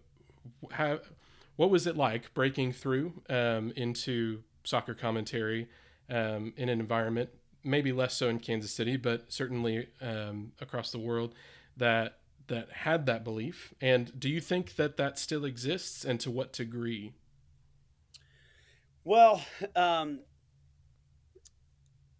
[0.71, 0.99] how,
[1.57, 5.69] what was it like breaking through um, into soccer commentary
[6.11, 7.31] um, in an environment,
[7.65, 11.35] maybe less so in Kansas City, but certainly um, across the world,
[11.77, 12.19] that
[12.49, 13.73] that had that belief?
[13.81, 17.13] And do you think that that still exists, and to what degree?
[19.05, 19.43] Well,
[19.77, 20.21] um,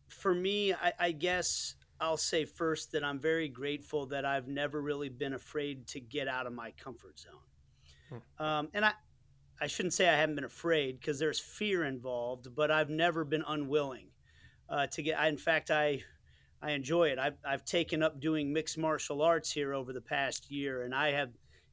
[0.09, 4.81] for me, I, I, guess I'll say first that I'm very grateful that I've never
[4.81, 8.21] really been afraid to get out of my comfort zone.
[8.39, 8.43] Hmm.
[8.43, 8.93] Um, and I,
[9.61, 13.45] I shouldn't say I haven't been afraid because there's fear involved, but I've never been
[13.47, 14.07] unwilling
[14.71, 15.19] uh, to get.
[15.19, 16.03] I, in fact, I
[16.63, 17.19] I enjoy it.
[17.19, 21.13] I've, I've taken up doing mixed martial arts here over the past year, and I
[21.13, 21.31] have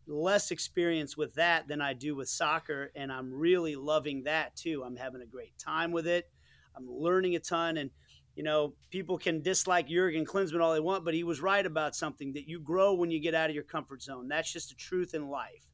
[0.07, 4.83] less experience with that than I do with soccer, and I'm really loving that too.
[4.85, 6.29] I'm having a great time with it.
[6.75, 7.89] I'm learning a ton, and
[8.35, 11.95] you know, people can dislike Jurgen Klinsmann all they want, but he was right about
[11.95, 14.27] something that you grow when you get out of your comfort zone.
[14.27, 15.71] That's just the truth in life.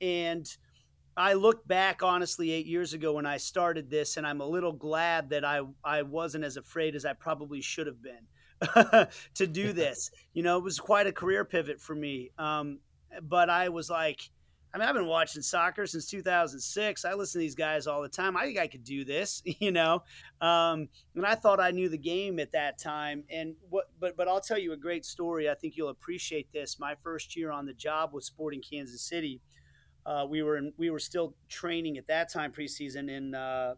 [0.00, 0.46] And
[1.16, 4.72] I look back honestly eight years ago when I started this, and I'm a little
[4.72, 9.72] glad that I, I wasn't as afraid as I probably should have been to do
[9.72, 10.10] this.
[10.34, 12.30] you know, it was quite a career pivot for me.
[12.38, 12.80] Um,
[13.22, 14.30] but I was like,
[14.74, 17.06] I mean, I've been watching soccer since 2006.
[17.06, 18.36] I listen to these guys all the time.
[18.36, 20.02] I think I could do this, you know.
[20.42, 23.24] Um, and I thought I knew the game at that time.
[23.30, 25.48] And what, but but I'll tell you a great story.
[25.48, 26.78] I think you'll appreciate this.
[26.78, 29.40] My first year on the job with Sporting Kansas City,
[30.06, 33.34] uh, we were in, we were still training at that time preseason in.
[33.34, 33.74] Uh,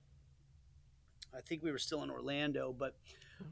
[1.35, 2.95] I think we were still in Orlando, but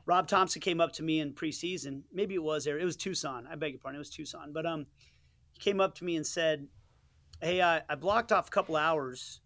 [0.04, 2.02] Rob Thompson came up to me in preseason.
[2.12, 2.78] Maybe it was there.
[2.78, 3.46] It was Tucson.
[3.50, 3.96] I beg your pardon.
[3.96, 4.52] It was Tucson.
[4.52, 4.86] But um,
[5.52, 6.68] he came up to me and said,
[7.40, 9.40] hey, I, I blocked off a couple hours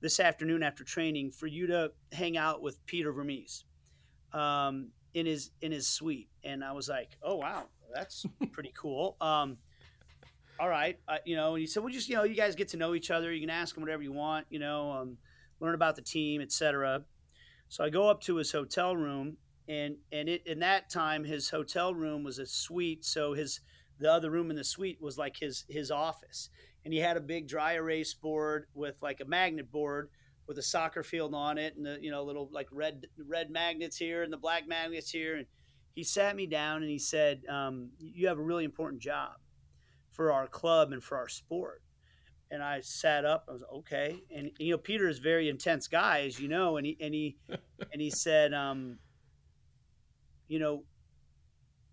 [0.00, 3.64] this afternoon after training for you to hang out with Peter Vermes
[4.32, 9.16] um, in his in his suite, and I was like, oh wow, that's pretty cool.
[9.20, 9.58] Um,
[10.60, 12.68] all right, uh, you know, and he said, well, just you know, you guys get
[12.68, 13.32] to know each other.
[13.32, 15.18] You can ask him whatever you want, you know, um,
[15.60, 17.04] learn about the team, etc.
[17.68, 19.36] So I go up to his hotel room,
[19.68, 23.60] and and it in that time his hotel room was a suite, so his
[24.00, 26.50] the other room in the suite was like his his office
[26.84, 30.08] and he had a big dry erase board with like a magnet board
[30.46, 33.96] with a soccer field on it and the you know little like red red magnets
[33.96, 35.46] here and the black magnets here and
[35.94, 39.32] he sat me down and he said um, you have a really important job
[40.18, 41.80] for our club and for our sport
[42.50, 43.44] and I sat up.
[43.48, 46.76] I was okay, and you know Peter is a very intense guy, as you know,
[46.76, 47.36] and he and he
[47.92, 48.98] and he said, um,
[50.48, 50.82] you know,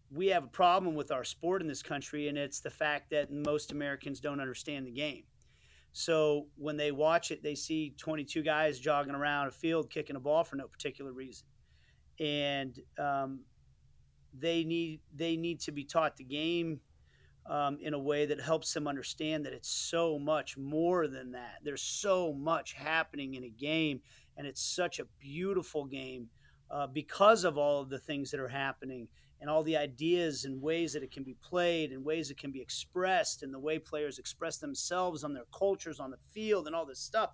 [0.09, 3.31] we have a problem with our sport in this country, and it's the fact that
[3.31, 5.25] most Americans don't understand the game.
[5.93, 10.19] So when they watch it, they see 22 guys jogging around a field kicking a
[10.19, 11.45] ball for no particular reason,
[12.19, 13.41] and um,
[14.33, 16.79] they need they need to be taught the game
[17.47, 21.59] um, in a way that helps them understand that it's so much more than that.
[21.63, 24.01] There's so much happening in a game,
[24.37, 26.29] and it's such a beautiful game
[26.71, 29.07] uh, because of all of the things that are happening
[29.41, 32.51] and all the ideas and ways that it can be played and ways it can
[32.51, 36.75] be expressed and the way players express themselves on their cultures on the field and
[36.75, 37.31] all this stuff.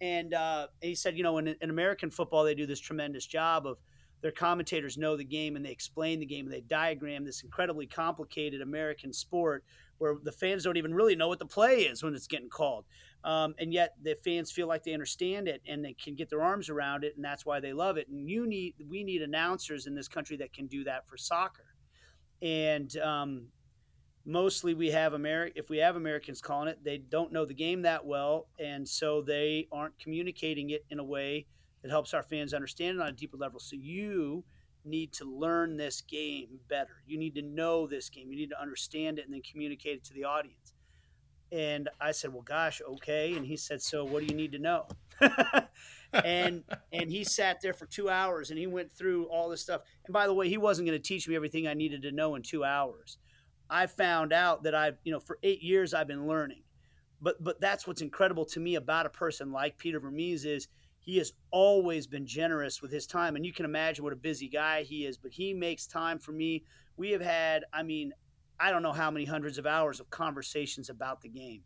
[0.00, 3.66] And, uh, he said, you know, in, in American football, they do this tremendous job
[3.66, 3.78] of
[4.24, 7.86] their commentators know the game and they explain the game and they diagram this incredibly
[7.86, 9.62] complicated American sport
[9.98, 12.86] where the fans don't even really know what the play is when it's getting called.
[13.22, 16.40] Um, and yet the fans feel like they understand it and they can get their
[16.40, 18.08] arms around it, and that's why they love it.
[18.08, 21.74] And you need, we need announcers in this country that can do that for soccer.
[22.40, 23.48] And um,
[24.24, 27.82] mostly we have Ameri- if we have Americans calling it, they don't know the game
[27.82, 31.44] that well, and so they aren't communicating it in a way
[31.84, 33.60] that helps our fans understand it on a deeper level.
[33.60, 34.42] So you
[34.86, 37.02] need to learn this game better.
[37.06, 38.30] You need to know this game.
[38.30, 40.72] You need to understand it and then communicate it to the audience.
[41.52, 44.58] And I said, "Well, gosh, okay." And he said, "So, what do you need to
[44.58, 44.88] know?"
[46.12, 49.82] and and he sat there for two hours and he went through all this stuff.
[50.06, 52.34] And by the way, he wasn't going to teach me everything I needed to know
[52.34, 53.18] in two hours.
[53.68, 56.62] I found out that I've, you know, for eight years I've been learning.
[57.20, 60.68] But but that's what's incredible to me about a person like Peter Vermes is
[61.04, 63.36] he has always been generous with his time.
[63.36, 66.32] And you can imagine what a busy guy he is, but he makes time for
[66.32, 66.64] me.
[66.96, 68.12] We have had, I mean,
[68.58, 71.62] I don't know how many hundreds of hours of conversations about the game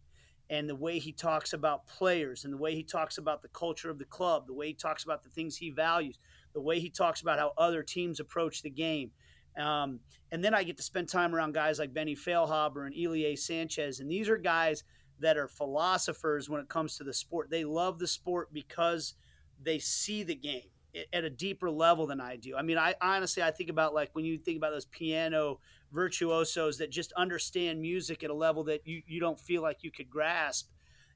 [0.50, 3.90] and the way he talks about players and the way he talks about the culture
[3.90, 6.18] of the club, the way he talks about the things he values,
[6.54, 9.10] the way he talks about how other teams approach the game.
[9.56, 10.00] Um,
[10.32, 14.00] and then I get to spend time around guys like Benny Feilhaber and Ilie Sanchez.
[14.00, 14.84] And these are guys
[15.20, 17.50] that are philosophers when it comes to the sport.
[17.50, 19.14] They love the sport because
[19.62, 20.70] they see the game
[21.12, 22.56] at a deeper level than I do.
[22.56, 25.60] I mean, I honestly I think about like when you think about those piano
[25.92, 29.90] virtuosos that just understand music at a level that you, you don't feel like you
[29.90, 30.70] could grasp.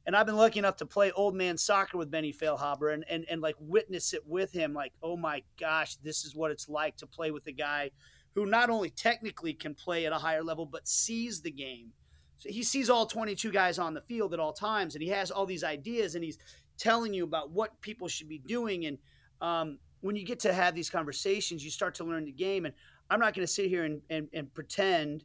[0.04, 3.24] And I've been lucky enough to play old man soccer with Benny Feilhaber and, and,
[3.30, 4.74] and like witness it with him.
[4.74, 7.90] Like, oh my gosh, this is what it's like to play with a guy
[8.34, 11.92] who not only technically can play at a higher level, but sees the game.
[12.38, 15.30] So he sees all 22 guys on the field at all times, and he has
[15.30, 16.38] all these ideas, and he's
[16.78, 18.86] telling you about what people should be doing.
[18.86, 18.98] And
[19.40, 22.64] um, when you get to have these conversations, you start to learn the game.
[22.64, 22.74] And
[23.10, 25.24] I'm not going to sit here and, and, and pretend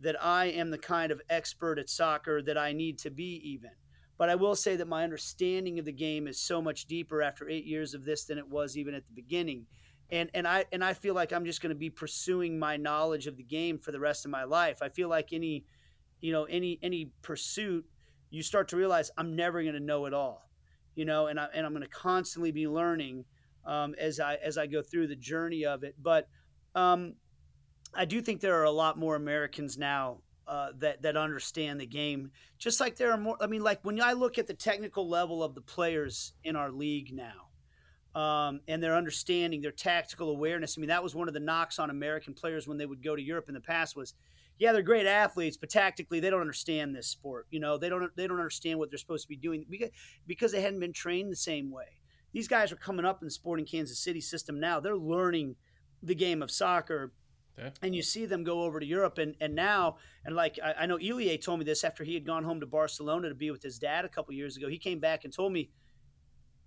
[0.00, 3.70] that I am the kind of expert at soccer that I need to be, even.
[4.16, 7.48] But I will say that my understanding of the game is so much deeper after
[7.48, 9.66] eight years of this than it was even at the beginning.
[10.10, 13.26] And, and I and I feel like I'm just going to be pursuing my knowledge
[13.26, 14.82] of the game for the rest of my life.
[14.82, 15.64] I feel like any,
[16.20, 17.86] you know, any any pursuit,
[18.30, 20.43] you start to realize I'm never going to know it all,
[20.94, 23.24] you know, and I and I'm going to constantly be learning
[23.64, 25.94] um, as I as I go through the journey of it.
[26.00, 26.28] But
[26.74, 27.14] um,
[27.94, 31.86] I do think there are a lot more Americans now uh, that that understand the
[31.86, 32.30] game.
[32.58, 33.36] Just like there are more.
[33.40, 36.70] I mean, like when I look at the technical level of the players in our
[36.70, 37.48] league now.
[38.14, 40.78] Um, and their understanding, their tactical awareness.
[40.78, 43.16] I mean, that was one of the knocks on American players when they would go
[43.16, 44.14] to Europe in the past was,
[44.58, 47.46] yeah, they're great athletes, but tactically they don't understand this sport.
[47.50, 49.90] You know, they don't they don't understand what they're supposed to be doing because
[50.26, 51.86] because they hadn't been trained the same way
[52.34, 54.80] these guys are coming up in the Sporting Kansas City system now.
[54.80, 55.54] They're learning
[56.02, 57.14] the game of soccer.
[57.56, 57.70] Yeah.
[57.80, 60.86] And you see them go over to Europe, and, and now, and like I, I
[60.86, 63.62] know Ilie told me this after he had gone home to Barcelona to be with
[63.62, 64.68] his dad a couple years ago.
[64.68, 65.70] He came back and told me,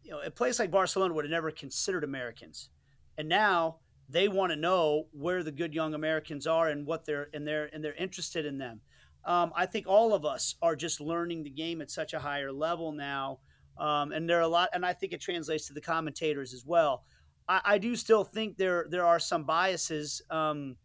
[0.02, 2.70] you know, a place like Barcelona would have never considered Americans,
[3.18, 3.80] and now
[4.10, 7.70] they want to know where the good young Americans are and what they're and they're
[7.74, 8.82] and they're interested in them.
[9.26, 12.52] Um, I think all of us are just learning the game at such a higher
[12.52, 13.40] level now
[13.80, 16.66] um, and there are a lot, and I think it translates to the commentators as
[16.66, 17.04] well.
[17.48, 20.78] I, I do still think there there are some biases um,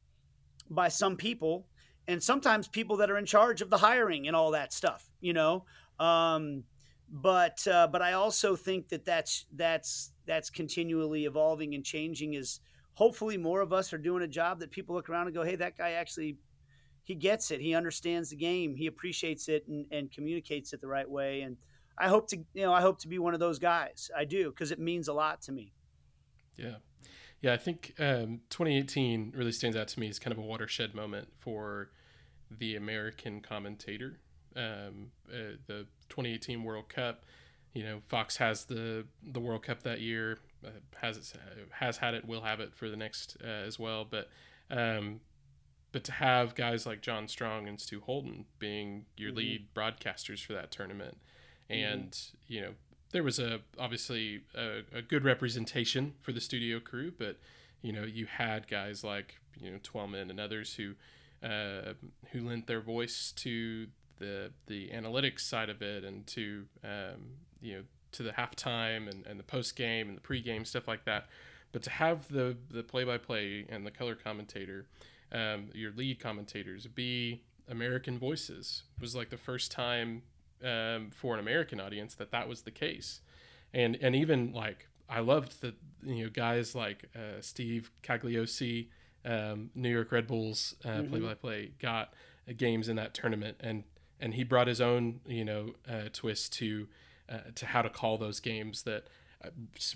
[0.71, 1.67] by some people,
[2.07, 5.11] and sometimes people that are in charge of the hiring and all that stuff.
[5.21, 5.65] You know,
[5.99, 6.65] um,
[7.09, 12.35] but uh, but I also think that that's that's that's continually evolving and changing.
[12.35, 12.61] Is
[12.95, 15.57] hopefully more of us are doing a job that people look around and go, "Hey,
[15.57, 16.37] that guy actually."
[17.05, 17.61] He gets it.
[17.61, 18.77] He understands the game.
[18.77, 21.41] He appreciates it and, and communicates it the right way.
[21.41, 21.57] And
[21.99, 24.11] I hope to you know I hope to be one of those guys.
[24.17, 25.73] I do because it means a lot to me.
[26.57, 26.77] Yeah,
[27.41, 27.53] yeah.
[27.53, 31.29] I think um, 2018 really stands out to me as kind of a watershed moment
[31.39, 31.91] for
[32.51, 34.19] the American commentator.
[34.55, 37.25] Um, uh, the 2018 World Cup.
[37.73, 40.39] You know, Fox has the the World Cup that year.
[40.65, 41.35] Uh, has
[41.71, 44.07] has had it, will have it for the next uh, as well.
[44.09, 44.29] But
[44.71, 45.21] um,
[45.91, 49.39] but to have guys like John Strong and Stu Holden being your mm-hmm.
[49.39, 51.19] lead broadcasters for that tournament,
[51.73, 51.93] Mm-hmm.
[51.93, 52.53] and mm-hmm.
[52.53, 52.73] you know
[53.13, 57.39] there was a obviously a, a, good representation for the studio crew, but
[57.83, 60.95] you know you had guys like you know Twellman and others who
[61.47, 61.95] uh,
[62.31, 63.87] who lent their voice to
[64.19, 67.83] the the analytics side of it and to um, you know
[68.13, 71.27] to the halftime and, and the post game and the pregame stuff like that.
[71.73, 74.87] But to have the the play by play and the color commentator,
[75.33, 80.23] um, your lead commentators be American voices was like the first time
[80.63, 83.21] um, for an American audience that that was the case,
[83.73, 88.89] and and even like I loved that you know guys like uh, Steve Cangialosi,
[89.25, 92.13] um, New York Red Bulls uh, play by play got
[92.49, 93.85] uh, games in that tournament, and
[94.21, 96.87] and he brought his own you know uh, twist to
[97.29, 99.07] uh, to how to call those games that
[99.45, 99.49] uh,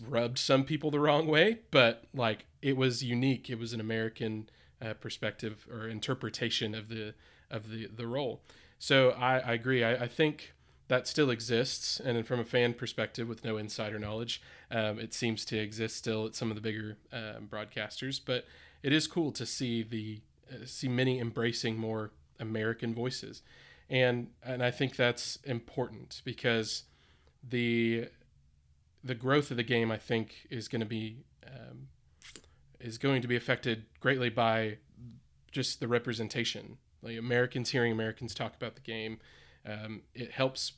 [0.08, 3.48] rubbed some people the wrong way, but like it was unique.
[3.48, 4.48] It was an American
[5.00, 7.14] perspective or interpretation of the
[7.50, 8.42] of the the role.
[8.78, 9.82] So I, I agree.
[9.82, 10.52] I, I think
[10.88, 15.44] that still exists, and from a fan perspective, with no insider knowledge, um, it seems
[15.46, 18.20] to exist still at some of the bigger um, broadcasters.
[18.24, 18.44] But
[18.82, 20.20] it is cool to see the
[20.50, 23.42] uh, see many embracing more American voices,
[23.90, 26.84] and and I think that's important because
[27.48, 28.08] the
[29.04, 31.88] the growth of the game I think is going to be um,
[32.80, 34.78] is going to be affected greatly by
[35.52, 36.78] just the representation.
[37.02, 39.18] Like Americans hearing Americans talk about the game
[39.66, 40.72] um, it helps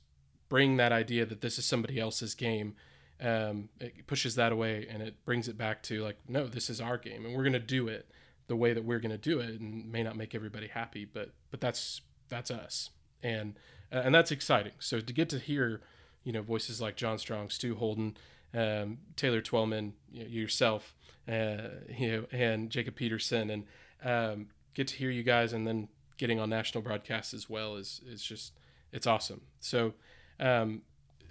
[0.48, 2.74] bring that idea that this is somebody else's game
[3.20, 6.80] um, it pushes that away and it brings it back to like, no, this is
[6.80, 8.08] our game and we're going to do it
[8.46, 11.30] the way that we're going to do it and may not make everybody happy, but,
[11.50, 12.90] but that's, that's us.
[13.22, 13.58] And,
[13.92, 14.72] uh, and that's exciting.
[14.78, 15.82] So to get to hear,
[16.28, 18.14] you know, voices like John Strong, Stu Holden,
[18.52, 20.94] um, Taylor Twellman, you know, yourself,
[21.26, 23.64] uh, you know, and Jacob Peterson, and
[24.04, 28.02] um, get to hear you guys, and then getting on national broadcasts as well is
[28.06, 28.52] is just
[28.92, 29.40] it's awesome.
[29.60, 29.94] So
[30.38, 30.82] um,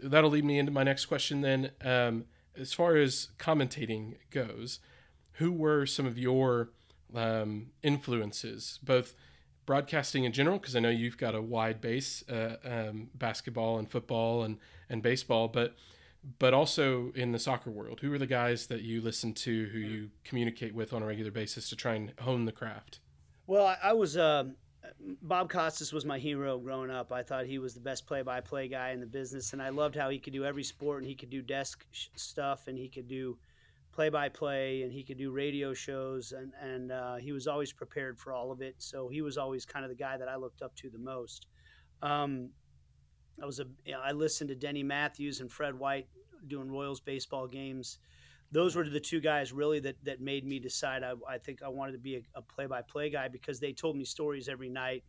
[0.01, 1.41] that'll lead me into my next question.
[1.41, 2.25] Then, um,
[2.59, 4.79] as far as commentating goes,
[5.33, 6.71] who were some of your
[7.13, 9.13] um, influences, both
[9.67, 10.57] broadcasting in general?
[10.57, 14.57] Because I know you've got a wide base, uh, um, basketball and football and
[14.89, 15.75] and baseball, but
[16.39, 17.99] but also in the soccer world.
[17.99, 21.29] Who are the guys that you listen to, who you communicate with on a regular
[21.29, 23.01] basis to try and hone the craft?
[23.45, 24.17] Well, I, I was.
[24.17, 24.55] Um,
[25.21, 27.11] Bob Costas was my hero growing up.
[27.11, 30.09] I thought he was the best play-by-play guy in the business, and I loved how
[30.09, 33.37] he could do every sport, and he could do desk stuff, and he could do
[33.97, 38.31] play-by-play, and he could do radio shows, and and uh, he was always prepared for
[38.31, 38.75] all of it.
[38.77, 41.47] So he was always kind of the guy that I looked up to the most.
[42.03, 42.51] Um,
[43.41, 46.07] I was a you know, I listened to Denny Matthews and Fred White
[46.47, 47.97] doing Royals baseball games.
[48.51, 51.67] Those were the two guys really that that made me decide I, I think I
[51.67, 55.03] wanted to be a, play-by-play guy because they told me stories every night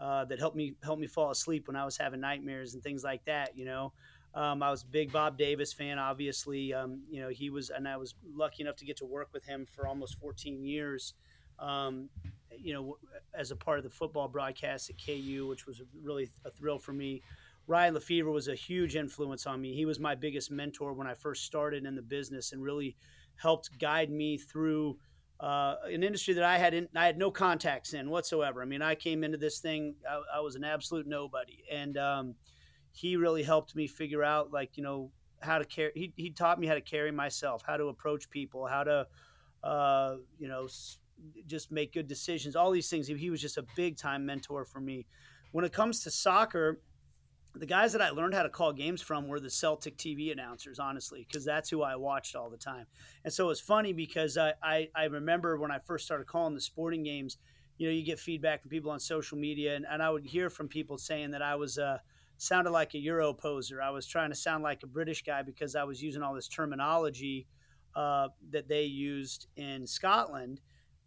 [0.00, 3.04] uh, that helped me help me fall asleep when I was having nightmares and things
[3.04, 3.56] like that.
[3.56, 3.92] You know,
[4.34, 5.98] um, I was a big Bob Davis fan.
[5.98, 9.28] Obviously, um, you know he was, and I was lucky enough to get to work
[9.32, 11.14] with him for almost 14 years.
[11.58, 12.08] Um,
[12.56, 12.98] you know,
[13.32, 16.92] as a part of the football broadcast at KU, which was really a thrill for
[16.92, 17.22] me.
[17.66, 19.74] Ryan Lefebvre was a huge influence on me.
[19.74, 22.94] He was my biggest mentor when I first started in the business and really
[23.36, 24.98] helped guide me through
[25.40, 28.62] uh, an industry that I had in, I had no contacts in whatsoever.
[28.62, 32.34] I mean, I came into this thing, I, I was an absolute nobody, and um,
[32.94, 35.10] he really helped me figure out like you know
[35.42, 35.92] how to carry.
[35.94, 39.06] He, he taught me how to carry myself, how to approach people, how to
[39.62, 40.68] uh, you know
[41.46, 42.56] just make good decisions.
[42.56, 43.08] All these things.
[43.08, 45.06] He was just a big time mentor for me.
[45.52, 46.80] When it comes to soccer,
[47.56, 50.78] the guys that I learned how to call games from were the Celtic TV announcers,
[50.78, 52.86] honestly, because that's who I watched all the time.
[53.24, 56.60] And so it's funny because I, I, I, remember when I first started calling the
[56.60, 57.38] sporting games,
[57.78, 60.50] you know, you get feedback from people on social media, and, and I would hear
[60.50, 61.98] from people saying that I was uh,
[62.38, 63.80] sounded like a Euro poser.
[63.82, 66.48] I was trying to sound like a British guy because I was using all this
[66.48, 67.46] terminology
[67.94, 70.60] uh, that they used in Scotland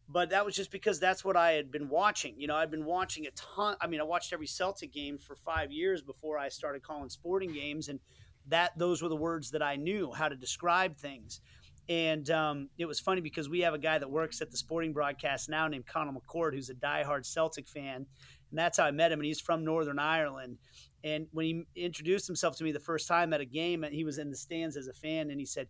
[0.10, 2.36] but that was just because that's what I had been watching.
[2.40, 3.76] You know, I'd been watching a ton.
[3.82, 7.52] I mean, I watched every Celtic game for five years before I started calling sporting
[7.52, 8.00] games, and
[8.48, 11.42] that those were the words that I knew how to describe things.
[11.90, 14.94] And um, it was funny because we have a guy that works at the sporting
[14.94, 18.06] broadcast now named Conor McCord, who's a diehard Celtic fan,
[18.50, 19.20] and that's how I met him.
[19.20, 20.58] And he's from Northern Ireland.
[21.04, 24.04] And when he introduced himself to me the first time at a game, and he
[24.04, 25.68] was in the stands as a fan, and he said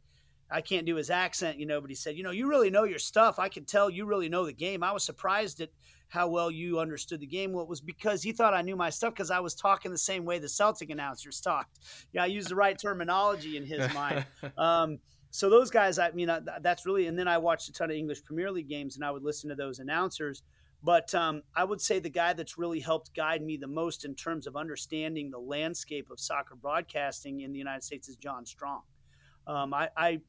[0.49, 2.86] I can't do his accent, you know, but he said, you know, you really know
[2.86, 3.38] your stuff.
[3.38, 4.82] I can tell you really know the game.
[4.82, 5.69] I was surprised at
[6.07, 7.51] how well you understood the game.
[7.51, 9.97] Well, it was because he thought I knew my stuff because I was talking the
[9.97, 11.80] same way the Celtic announcers talked.
[12.13, 14.25] Yeah, I used the right terminology in his mind.
[14.57, 14.99] Um,
[15.30, 16.30] so those guys, I mean,
[16.61, 17.07] that's really.
[17.07, 19.49] And then I watched a ton of English Premier League games, and I would listen
[19.49, 20.41] to those announcers.
[20.84, 24.15] But um, I would say the guy that's really helped guide me the most in
[24.15, 28.84] terms of understanding the landscape of soccer broadcasting in the United States is John Strong.
[29.47, 30.19] Um, I, I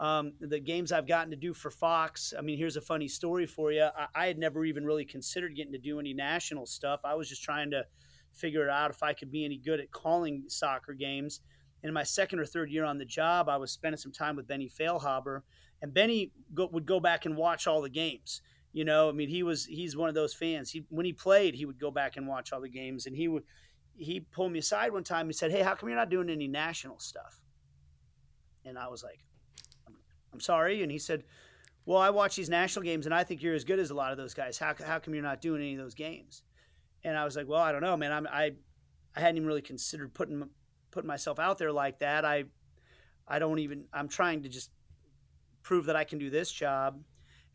[0.00, 2.34] um, the games I've gotten to do for Fox.
[2.36, 3.84] I mean, here's a funny story for you.
[3.96, 7.00] I, I, had never even really considered getting to do any national stuff.
[7.04, 7.84] I was just trying to
[8.32, 11.40] figure it out if I could be any good at calling soccer games.
[11.82, 14.36] And in my second or third year on the job, I was spending some time
[14.36, 15.42] with Benny Feilhaber,
[15.80, 18.40] and Benny go, would go back and watch all the games.
[18.74, 20.70] You know, I mean, he was he's one of those fans.
[20.70, 23.28] He when he played, he would go back and watch all the games, and he
[23.28, 23.44] would
[23.96, 25.28] he pulled me aside one time.
[25.28, 27.40] He said, "Hey, how come you're not doing any national stuff?"
[28.66, 29.20] And I was like,
[30.34, 30.82] I'm sorry.
[30.82, 31.24] And he said,
[31.86, 34.10] Well, I watch these national games and I think you're as good as a lot
[34.12, 34.58] of those guys.
[34.58, 36.42] How, how come you're not doing any of those games?
[37.04, 38.12] And I was like, Well, I don't know, man.
[38.12, 38.52] I'm, I,
[39.16, 40.48] I hadn't even really considered putting,
[40.90, 42.24] putting myself out there like that.
[42.24, 42.44] I,
[43.28, 44.70] I don't even, I'm trying to just
[45.62, 47.00] prove that I can do this job.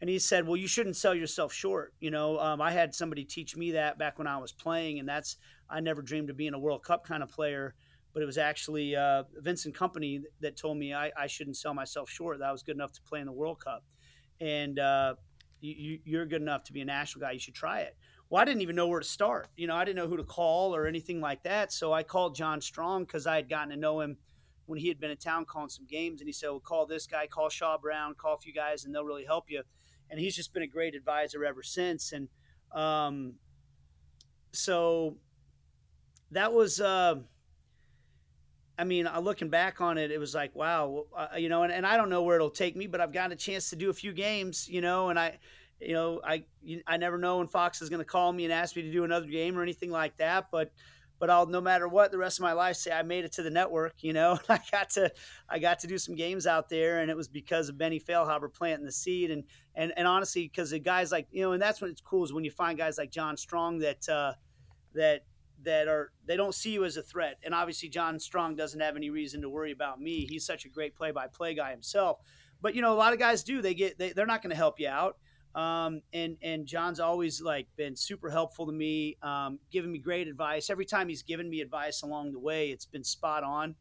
[0.02, 1.94] And he said, Well, you shouldn't sell yourself short.
[2.00, 5.08] You know, um, I had somebody teach me that back when I was playing, and
[5.08, 5.38] that's,
[5.70, 7.76] I never dreamed of being a World Cup kind of player
[8.14, 12.10] but it was actually uh, Vincent Kompany that told me I, I, shouldn't sell myself
[12.10, 12.40] short.
[12.40, 13.84] That I was good enough to play in the World Cup,
[14.42, 15.16] and uh,
[15.62, 17.32] you, you're good enough to be a national guy.
[17.32, 17.96] You should try it.
[18.30, 19.48] Well, I didn't even know where to start.
[19.58, 21.72] You know, I didn't know who to call or anything like that.
[21.72, 24.18] So I called John Strong because I had gotten to know him
[24.68, 27.08] when he had been in town calling some games, and he said, "Well, call this
[27.08, 29.64] guy, call Shaw Brown, call a few guys, and they'll really help you."
[30.10, 32.12] And he's just been a great advisor ever since.
[32.12, 32.28] And
[32.74, 33.34] um,
[34.52, 35.18] so
[36.32, 36.82] that was.
[36.82, 37.16] Uh,
[38.78, 41.86] I mean, looking back on it, it was like, wow, uh, you know, and, and
[41.86, 43.94] I don't know where it'll take me, but I've got a chance to do a
[43.94, 45.38] few games, you know, and I,
[45.82, 46.46] you know, I,
[46.88, 49.04] I never know when Fox is going to call me and ask me to do
[49.04, 50.48] another game or anything like that.
[50.50, 50.72] But,
[51.20, 53.44] but I'll, no matter what, the rest of my life say I made it to
[53.44, 55.12] the network, you know, I got to,
[55.50, 58.52] I got to do some games out there and it was because of Benny Feilhaber
[58.52, 59.30] planting the seed.
[59.30, 59.44] And,
[59.76, 62.34] and, and honestly, because the guys like, you know, and that's when it's cool is
[62.34, 64.34] when you find guys like John Strong that, uh,
[64.96, 65.24] that
[65.64, 67.38] that are they don't see you as a threat.
[67.44, 70.26] And obviously, John Strong doesn't have any reason to worry about me.
[70.26, 72.20] He's such a great play-by-play guy himself.
[72.62, 73.62] But you know, a lot of guys do.
[73.62, 75.18] They get they, they're not going to help you out.
[75.56, 80.28] Um, and and John's always like been super helpful to me, um, giving me great
[80.28, 80.70] advice.
[80.70, 83.76] Every time he's given me advice along the way, it's been spot on.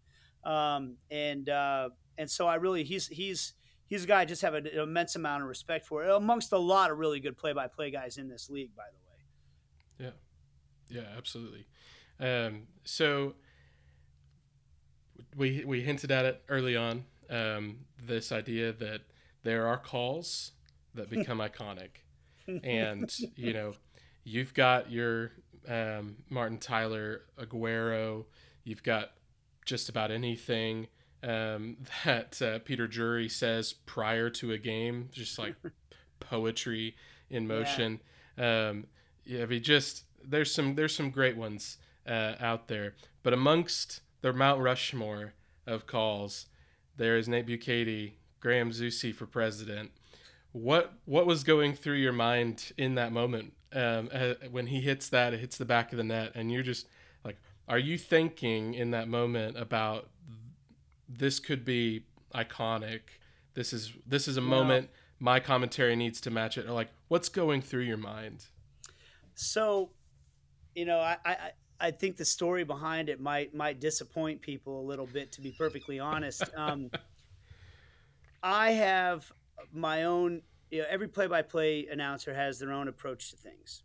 [0.44, 3.54] Um, and uh, and so I really he's he's
[3.86, 6.90] he's a guy I just have an immense amount of respect for, amongst a lot
[6.90, 8.84] of really good play-by-play guys in this league, by
[9.98, 10.10] the way.
[10.90, 11.00] Yeah.
[11.02, 11.66] Yeah, absolutely.
[12.18, 13.34] Um, so
[15.36, 17.04] we we hinted at it early on.
[17.30, 19.02] Um, this idea that
[19.42, 20.52] there are calls
[20.94, 21.90] that become iconic,
[22.62, 23.74] and you know,
[24.24, 25.32] you've got your
[25.68, 28.24] um, Martin Tyler Aguero.
[28.64, 29.12] You've got
[29.64, 30.88] just about anything
[31.22, 35.54] um, that uh, Peter Drury says prior to a game, just like
[36.20, 36.96] poetry
[37.30, 38.00] in motion.
[38.36, 38.68] Yeah.
[38.68, 38.86] Um,
[39.24, 44.00] yeah, I mean, just there's some there's some great ones uh, out there, but amongst
[44.20, 45.34] the Mount Rushmore
[45.66, 46.46] of calls,
[46.96, 49.90] there is Nate Bukaty, Graham Zusi for president.
[50.52, 55.08] What what was going through your mind in that moment um, uh, when he hits
[55.10, 55.34] that?
[55.34, 56.86] It hits the back of the net, and you're just
[57.24, 57.36] like,
[57.68, 60.08] are you thinking in that moment about
[61.08, 63.00] this could be iconic?
[63.54, 64.90] This is this is a moment
[65.20, 68.46] my commentary needs to match it, or like what's going through your mind?
[69.34, 69.90] So
[70.74, 71.36] you know, I, I
[71.80, 75.52] I think the story behind it might might disappoint people a little bit, to be
[75.52, 76.42] perfectly honest.
[76.56, 76.90] Um,
[78.42, 79.30] I have
[79.72, 80.42] my own.
[80.70, 83.82] You know, every play-by-play announcer has their own approach to things,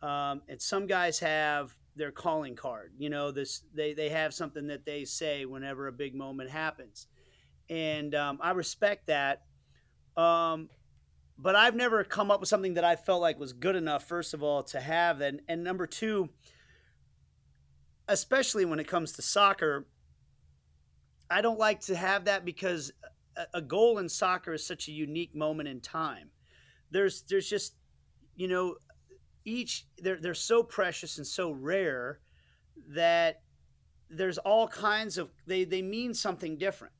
[0.00, 2.92] um, and some guys have their calling card.
[2.98, 7.08] You know, this they they have something that they say whenever a big moment happens,
[7.68, 9.42] and um, I respect that.
[10.16, 10.70] Um,
[11.38, 14.34] but I've never come up with something that I felt like was good enough, first
[14.34, 15.20] of all, to have.
[15.20, 16.30] And, and number two,
[18.08, 19.86] especially when it comes to soccer,
[21.30, 22.90] I don't like to have that because
[23.54, 26.30] a, goal in soccer is such a unique moment in time.
[26.90, 27.74] There's, there's just,
[28.36, 28.76] you know,
[29.44, 32.20] each, they're, they're so precious and so rare
[32.88, 33.42] that
[34.10, 36.94] there's all kinds of, they, they mean something different.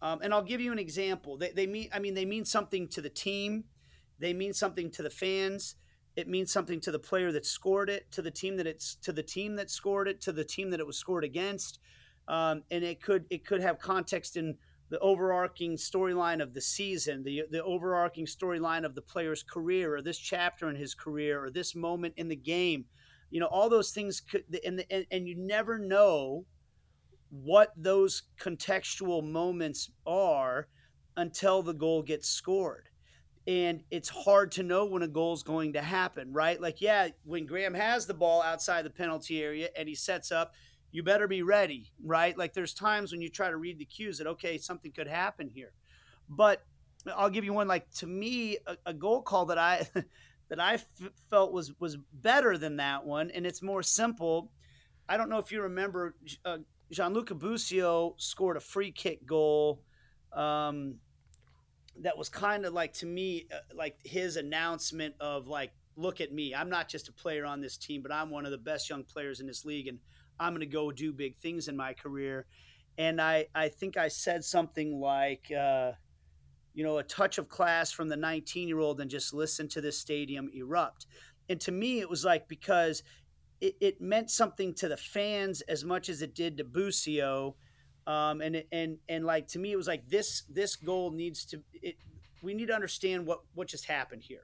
[0.00, 1.36] Um, and I'll give you an example.
[1.36, 3.64] They, they mean, I mean, they mean something to the team.
[4.18, 5.76] They mean something to the fans.
[6.16, 9.12] It means something to the player that scored it, to the team that it's to
[9.12, 11.78] the team that scored it, to the team that it was scored against,
[12.28, 14.58] um, and it could it could have context in
[14.92, 20.02] the overarching storyline of the season, the the overarching storyline of the player's career, or
[20.02, 22.84] this chapter in his career, or this moment in the game.
[23.30, 26.44] You know, all those things could, and and, and you never know
[27.30, 30.68] what those contextual moments are
[31.16, 32.90] until the goal gets scored.
[33.46, 36.60] And it's hard to know when a goal is going to happen, right?
[36.60, 40.52] Like, yeah, when Graham has the ball outside the penalty area and he sets up,
[40.92, 42.36] you better be ready, right?
[42.36, 45.48] Like, there's times when you try to read the cues that, okay, something could happen
[45.48, 45.72] here.
[46.28, 46.62] But
[47.16, 47.66] I'll give you one.
[47.66, 49.86] Like, to me, a, a goal call that I.
[50.48, 50.84] that I f-
[51.30, 54.50] felt was was better than that one, and it's more simple.
[55.08, 56.14] I don't know if you remember
[56.44, 56.58] uh,
[56.90, 59.82] Gianluca Busio scored a free kick goal
[60.34, 60.96] um,
[62.00, 66.32] that was kind of like to me uh, like his announcement of like look at
[66.32, 68.88] me i'm not just a player on this team but i'm one of the best
[68.88, 69.98] young players in this league and
[70.40, 72.46] i'm going to go do big things in my career
[72.98, 75.92] and i i think i said something like uh,
[76.74, 79.80] you know a touch of class from the 19 year old and just listen to
[79.80, 81.06] this stadium erupt
[81.48, 83.02] and to me it was like because
[83.62, 87.54] it, it meant something to the fans as much as it did to Busio.
[88.06, 91.62] Um, and and and like to me, it was like this this goal needs to
[91.72, 91.94] it.
[92.42, 94.42] We need to understand what what just happened here.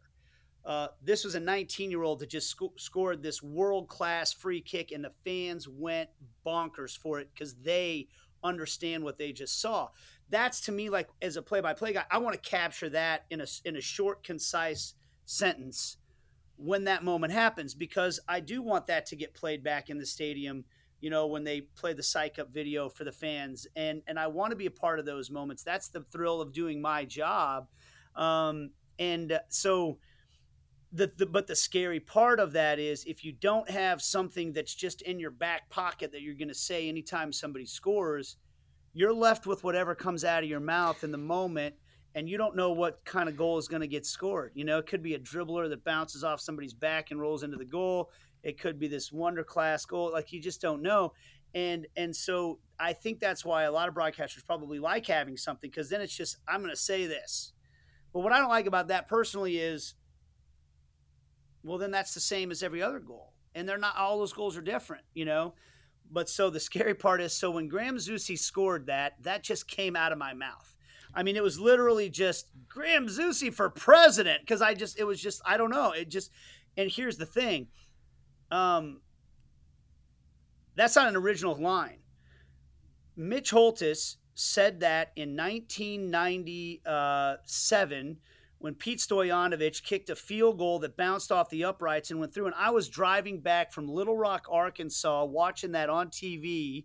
[0.68, 4.60] Uh, this was a 19 year old that just sc- scored this world class free
[4.60, 6.10] kick, and the fans went
[6.46, 8.06] bonkers for it because they
[8.44, 9.88] understand what they just saw.
[10.28, 13.24] That's to me like as a play by play guy, I want to capture that
[13.30, 14.92] in a in a short, concise
[15.24, 15.96] sentence
[16.56, 20.04] when that moment happens because I do want that to get played back in the
[20.04, 20.66] stadium.
[21.00, 24.26] You know, when they play the psych up video for the fans, and and I
[24.26, 25.62] want to be a part of those moments.
[25.62, 27.68] That's the thrill of doing my job,
[28.14, 29.96] um, and so
[30.92, 34.74] the, the but the scary part of that is if you don't have something that's
[34.74, 38.36] just in your back pocket that you're going to say anytime somebody scores,
[38.94, 41.74] you're left with whatever comes out of your mouth in the moment
[42.14, 44.52] and you don't know what kind of goal is going to get scored.
[44.54, 47.58] You know, it could be a dribbler that bounces off somebody's back and rolls into
[47.58, 48.10] the goal.
[48.42, 50.10] It could be this wonder class goal.
[50.12, 51.12] Like you just don't know.
[51.54, 55.70] And and so I think that's why a lot of broadcasters probably like having something
[55.70, 57.52] because then it's just I'm going to say this.
[58.12, 59.94] But what I don't like about that personally is
[61.68, 63.32] well, then that's the same as every other goal.
[63.54, 65.54] And they're not, all those goals are different, you know?
[66.10, 69.94] But so the scary part is so when Graham Zusi scored that, that just came
[69.94, 70.74] out of my mouth.
[71.14, 75.20] I mean, it was literally just Graham Zusi for president because I just, it was
[75.20, 75.92] just, I don't know.
[75.92, 76.30] It just,
[76.76, 77.68] and here's the thing
[78.50, 79.00] um,
[80.74, 81.98] that's not an original line.
[83.16, 88.18] Mitch Holthus said that in 1997
[88.58, 92.46] when Pete Stoyanovich kicked a field goal that bounced off the uprights and went through.
[92.46, 96.84] And I was driving back from Little Rock, Arkansas, watching that on TV,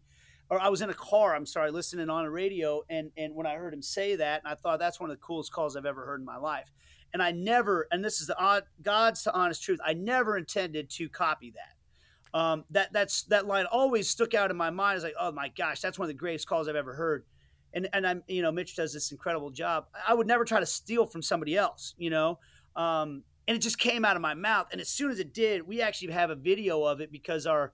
[0.50, 1.36] or I was in a car.
[1.36, 4.52] I'm sorry, listening on a radio, and and when I heard him say that, and
[4.52, 6.72] I thought that's one of the coolest calls I've ever heard in my life.
[7.14, 10.90] And I never, and this is the odd, God's to honest truth, I never intended
[10.92, 12.38] to copy that.
[12.38, 14.96] Um, that that's that line always stuck out in my mind.
[14.96, 17.26] It's like, oh my gosh, that's one of the greatest calls I've ever heard
[17.74, 19.86] and and I'm you know Mitch does this incredible job.
[20.08, 22.40] I would never try to steal from somebody else, you know.
[22.76, 24.68] Um, and it just came out of my mouth.
[24.72, 27.74] And as soon as it did, we actually have a video of it because our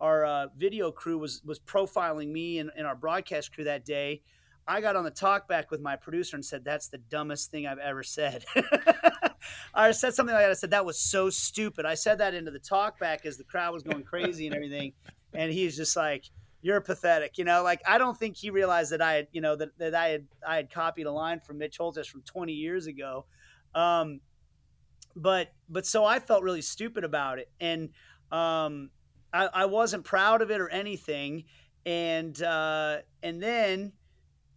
[0.00, 4.22] our uh, video crew was was profiling me and, and our broadcast crew that day.
[4.66, 7.78] I got on the talkback with my producer and said, "That's the dumbest thing I've
[7.78, 8.44] ever said."
[9.74, 10.50] I said something like that.
[10.50, 11.86] I said that was so stupid.
[11.86, 14.92] I said that into the talkback as the crowd was going crazy and everything,
[15.32, 16.24] and he's just like,
[16.60, 17.38] you're pathetic.
[17.38, 19.94] You know, like I don't think he realized that I had, you know, that, that
[19.94, 23.26] I had I had copied a line from Mitch Holthus from 20 years ago.
[23.74, 24.20] Um,
[25.14, 27.90] but but so I felt really stupid about it, and
[28.30, 28.90] um,
[29.32, 31.44] I, I wasn't proud of it or anything.
[31.86, 33.92] And uh, and then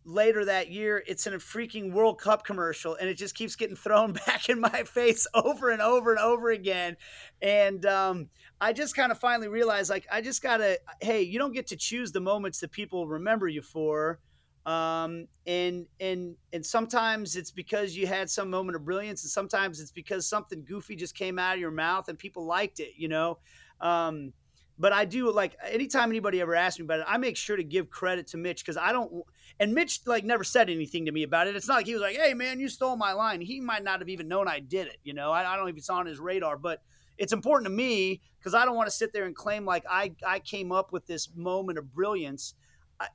[0.04, 3.76] later that year, it's in a freaking World Cup commercial, and it just keeps getting
[3.76, 6.98] thrown back in my face over and over and over again.
[7.42, 8.30] And um,
[8.60, 11.76] I just kind of finally realized, like, I just gotta, hey, you don't get to
[11.76, 14.20] choose the moments that people remember you for.
[14.64, 19.80] Um, and and and sometimes it's because you had some moment of brilliance, and sometimes
[19.80, 23.08] it's because something goofy just came out of your mouth and people liked it, you
[23.08, 23.40] know.
[23.80, 24.34] Um,
[24.78, 27.64] but I do like anytime anybody ever asks me about it, I make sure to
[27.64, 29.12] give credit to Mitch because I don't.
[29.60, 31.56] And Mitch like never said anything to me about it.
[31.56, 34.00] It's not like he was like, "Hey man, you stole my line." He might not
[34.00, 34.98] have even known I did it.
[35.04, 36.82] You know, I, I don't know if it's on his radar, but
[37.18, 40.14] it's important to me because I don't want to sit there and claim like I
[40.26, 42.56] I came up with this moment of brilliance.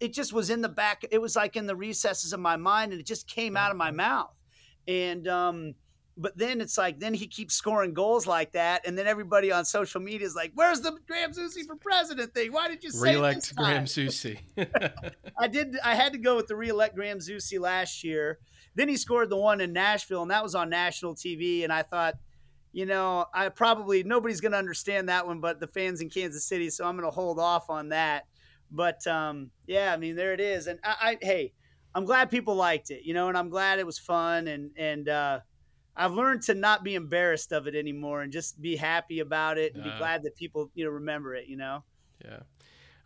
[0.00, 1.04] It just was in the back.
[1.10, 3.76] It was like in the recesses of my mind, and it just came out of
[3.76, 4.36] my mouth.
[4.88, 5.74] And um,
[6.18, 9.64] but then it's like then he keeps scoring goals like that, and then everybody on
[9.64, 12.52] social media is like, "Where's the Graham Zusi for president thing?
[12.52, 14.38] Why did you say reelect Graham Zusi?"
[15.38, 15.76] I did.
[15.84, 18.38] I had to go with the reelect Graham Zusi last year.
[18.74, 21.64] Then he scored the one in Nashville, and that was on national TV.
[21.64, 22.14] And I thought,
[22.72, 26.48] you know, I probably nobody's going to understand that one, but the fans in Kansas
[26.48, 28.24] City, so I'm going to hold off on that.
[28.70, 30.66] But um, yeah, I mean, there it is.
[30.66, 31.52] And I, I, hey,
[31.94, 35.10] I'm glad people liked it, you know, and I'm glad it was fun and and.
[35.10, 35.40] uh
[35.96, 39.74] I've learned to not be embarrassed of it anymore and just be happy about it
[39.74, 41.82] and be glad that people, you know, remember it, you know?
[42.22, 42.40] Yeah.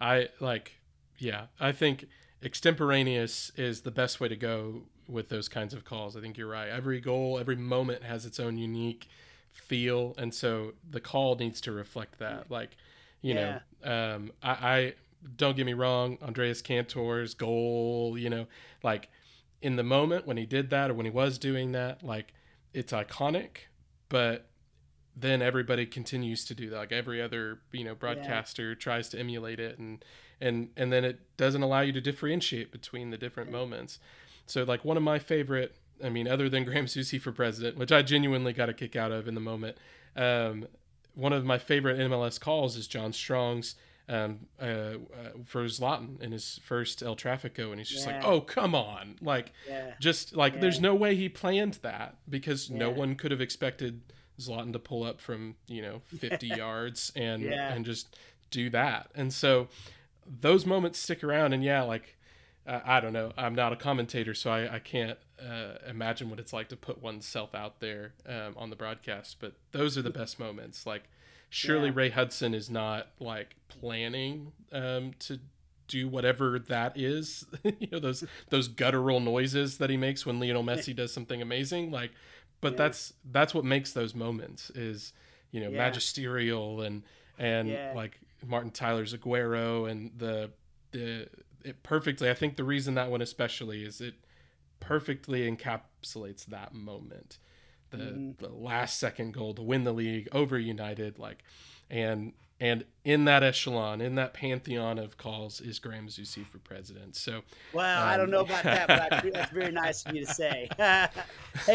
[0.01, 0.73] I like,
[1.19, 2.07] yeah, I think
[2.43, 6.17] extemporaneous is the best way to go with those kinds of calls.
[6.17, 6.69] I think you're right.
[6.69, 9.09] Every goal, every moment has its own unique
[9.53, 10.15] feel.
[10.19, 12.51] And so the call needs to reflect that.
[12.51, 12.77] Like,
[13.23, 13.61] you yeah.
[13.85, 14.95] know, um, I, I
[15.37, 18.47] don't get me wrong, Andrés Cantor's goal, you know,
[18.83, 19.11] like
[19.61, 22.33] in the moment when he did that or when he was doing that, like
[22.73, 23.69] it's iconic,
[24.09, 24.47] but
[25.17, 26.77] then everybody continues to do that.
[26.77, 28.75] Like every other, you know, broadcaster yeah.
[28.77, 30.05] tries to emulate it and
[30.41, 33.99] and and then it doesn't allow you to differentiate between the different moments.
[34.47, 37.93] So like one of my favorite, I mean, other than Graham Zusi for president, which
[37.93, 39.77] I genuinely got a kick out of in the moment,
[40.17, 40.67] um,
[41.15, 43.75] one of my favorite MLS calls is John Strong's
[44.09, 44.97] um, uh, uh,
[45.45, 48.17] for Zlatan in his first El Trafico, and he's just yeah.
[48.17, 49.93] like, "Oh, come on!" Like, yeah.
[50.01, 50.61] just like yeah.
[50.61, 54.01] there's no way he planned that because no one could have expected
[54.41, 58.17] Zlatan to pull up from you know 50 yards and and just
[58.51, 59.11] do that.
[59.15, 59.69] And so
[60.27, 61.53] those moments stick around.
[61.53, 62.17] And yeah, like
[62.67, 66.39] uh, I don't know, I'm not a commentator, so I, I can't uh, imagine what
[66.39, 69.39] it's like to put oneself out there um, on the broadcast.
[69.41, 71.05] But those are the best moments, like
[71.51, 71.95] surely yeah.
[71.95, 75.39] Ray Hudson is not like planning um, to
[75.89, 77.45] do whatever that is.
[77.65, 81.91] you know those those guttural noises that he makes when Lionel Messi does something amazing.
[81.91, 82.13] Like
[82.61, 82.79] but yeah.
[82.79, 85.13] that's that's what makes those moments is
[85.51, 85.79] you know yeah.
[85.79, 87.03] magisterial and
[87.39, 90.51] and like Martin Tyler's Aguero and the
[90.93, 91.29] the
[91.63, 92.31] it perfectly.
[92.31, 94.15] I think the reason that one especially is it
[94.79, 97.39] perfectly encapsulates that moment.
[97.91, 98.31] The mm-hmm.
[98.39, 101.43] the last second goal to win the league over United, like,
[101.91, 107.17] and and in that echelon, in that pantheon of calls, is Graham Zusi for president.
[107.17, 107.41] So,
[107.73, 110.33] well, um, I don't know about that, but I, that's very nice of you to
[110.33, 110.69] say.
[110.79, 111.09] hey,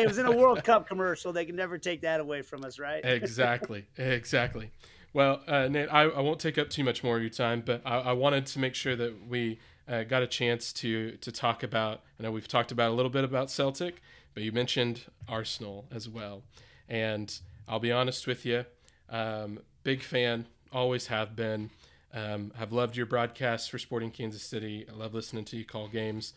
[0.04, 1.34] it was in a World Cup commercial.
[1.34, 3.04] They can never take that away from us, right?
[3.04, 4.70] exactly, exactly.
[5.12, 7.82] Well, uh, Nate, I, I won't take up too much more of your time, but
[7.84, 11.64] I, I wanted to make sure that we uh, got a chance to to talk
[11.64, 12.02] about.
[12.20, 14.02] I know we've talked about a little bit about Celtic,
[14.36, 16.44] but you mentioned Arsenal as well,
[16.88, 18.66] and I'll be honest with you,
[19.10, 21.72] um, big fan, always have been.
[22.14, 24.86] Um, have loved your broadcasts for Sporting Kansas City.
[24.90, 26.34] I love listening to you call games.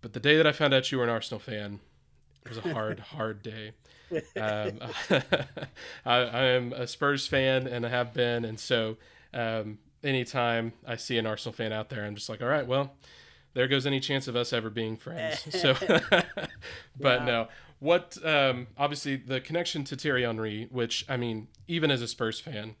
[0.00, 1.80] But the day that I found out you were an Arsenal fan,
[2.44, 3.72] it was a hard, hard day.
[4.36, 4.78] Um,
[6.06, 8.98] I, I, am a Spurs fan and I have been, and so
[9.34, 12.94] um, anytime I see an Arsenal fan out there, I'm just like, all right, well,
[13.56, 15.42] there goes any chance of us ever being friends.
[15.56, 15.74] So,
[17.00, 17.24] but yeah.
[17.24, 17.48] no,
[17.78, 22.38] what um, obviously the connection to Thierry Henry, which I mean, even as a Spurs
[22.38, 22.74] fan,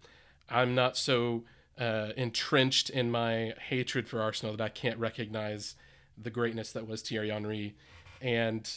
[0.50, 1.44] I'm not so
[1.80, 5.76] uh, entrenched in my hatred for Arsenal that I can't recognize
[6.22, 7.74] the greatness that was Thierry Henry,
[8.20, 8.70] and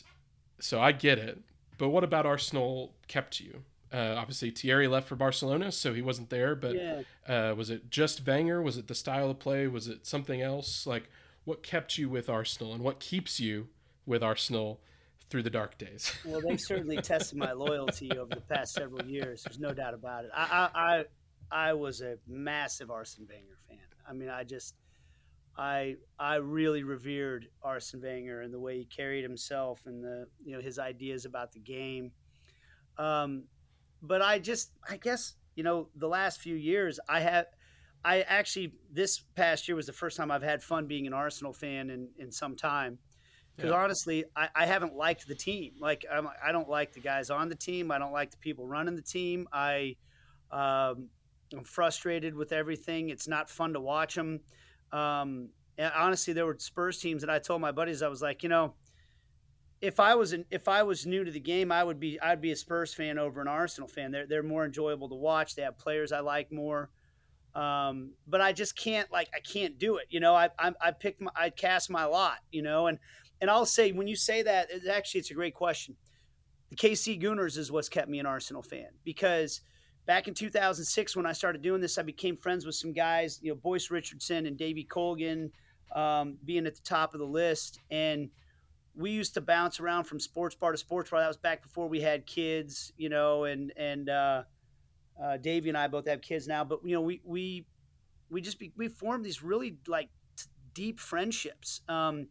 [0.60, 1.40] so I get it.
[1.78, 3.64] But what about Arsenal kept you?
[3.92, 6.56] Uh, obviously, Thierry left for Barcelona, so he wasn't there.
[6.56, 7.02] But yeah.
[7.28, 8.62] uh, was it just Wenger?
[8.62, 9.68] Was it the style of play?
[9.68, 10.88] Was it something else?
[10.88, 11.10] Like,
[11.50, 13.68] what kept you with Arsenal, and what keeps you
[14.06, 14.80] with Arsenal
[15.32, 16.14] through the dark days?
[16.26, 19.42] well, they certainly tested my loyalty over the past several years.
[19.44, 20.32] There's no doubt about it.
[20.32, 21.06] I, I,
[21.52, 23.80] I, I was a massive Arsene Wenger fan.
[24.08, 24.76] I mean, I just,
[25.58, 30.56] I, I really revered Arsene Wenger and the way he carried himself and the, you
[30.56, 32.12] know, his ideas about the game.
[33.00, 33.46] Um,
[34.04, 37.48] but I just, I guess, you know, the last few years, I have,
[38.04, 41.54] I actually, this past year was the first time I've had fun being an Arsenal
[41.54, 42.98] fan in, in some time.
[43.56, 43.78] Because yeah.
[43.78, 45.74] honestly, I, I, haven't liked the team.
[45.82, 47.92] Like, I'm, I do not like the guys on the team.
[47.92, 49.50] I don't like the people running the team.
[49.52, 49.98] I,
[50.50, 51.10] um,
[51.54, 53.10] I'm frustrated with everything.
[53.10, 54.40] It's not fun to watch them.
[54.94, 58.44] Um, and honestly, there were Spurs teams that I told my buddies, I was like,
[58.44, 58.76] you know,
[59.82, 62.42] if I was an, if I was new to the game, I would be I'd
[62.42, 64.12] be a Spurs fan over an Arsenal fan.
[64.12, 65.56] They're they're more enjoyable to watch.
[65.56, 66.90] They have players I like more.
[67.56, 70.06] Um, but I just can't like I can't do it.
[70.10, 72.38] You know, I I, I picked my I cast my lot.
[72.52, 73.00] You know, and
[73.42, 75.96] and I'll say when you say that, it's actually it's a great question.
[76.70, 79.62] The KC Gooners is what's kept me an Arsenal fan because
[80.06, 83.40] back in 2006 when I started doing this, I became friends with some guys.
[83.42, 85.52] You know, Boyce Richardson and Davey Colgan
[85.96, 88.30] um, being at the top of the list and
[89.00, 91.22] we used to bounce around from sports bar to sports bar.
[91.22, 94.44] That was back before we had kids, you know, and and uh,
[95.22, 96.64] uh, Davey and I both have kids now.
[96.64, 97.66] But you know, we we
[98.30, 102.28] we just be, we formed these really like t- deep friendships um,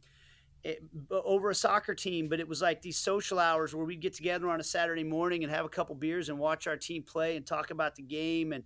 [0.65, 2.29] it, over a soccer team.
[2.29, 5.45] But it was like these social hours where we'd get together on a Saturday morning
[5.45, 8.53] and have a couple beers and watch our team play and talk about the game
[8.53, 8.65] and.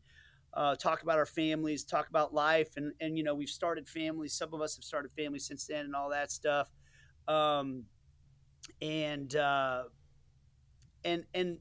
[0.54, 4.34] Uh, talk about our families, talk about life, and and you know we've started families.
[4.34, 6.70] Some of us have started families since then, and all that stuff.
[7.26, 7.84] Um,
[8.80, 9.84] and uh,
[11.04, 11.58] and and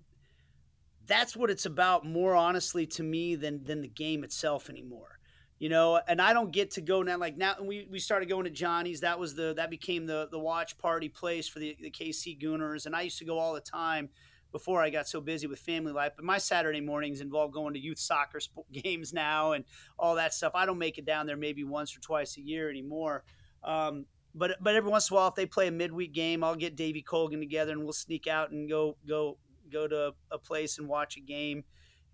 [1.12, 5.20] that's what it's about more honestly to me than than the game itself anymore.
[5.60, 8.46] You know and i don't get to go now like now we, we started going
[8.46, 9.02] to johnny's.
[9.02, 12.88] That was the that became the the watch party place for the, the kc gooners
[12.88, 14.10] and i used to go all the time
[14.52, 17.80] before i got so busy with family life but my saturday mornings involve going to
[17.80, 18.40] youth soccer
[18.72, 19.64] games now and
[20.00, 20.54] all that stuff.
[20.56, 23.24] I don't make it down there maybe once or twice a year anymore.
[23.64, 26.56] Um, but but every once in a while, if they play a midweek game, I'll
[26.56, 29.38] get Davey Colgan together and we'll sneak out and go go
[29.72, 31.64] go to a place and watch a game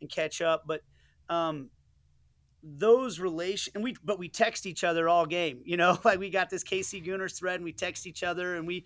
[0.02, 0.64] and catch up.
[0.68, 0.82] But
[1.30, 1.70] um,
[2.64, 5.62] those relation and we but we text each other all game.
[5.66, 8.68] You know, like we got this KC Gooners thread and we text each other and
[8.68, 8.86] we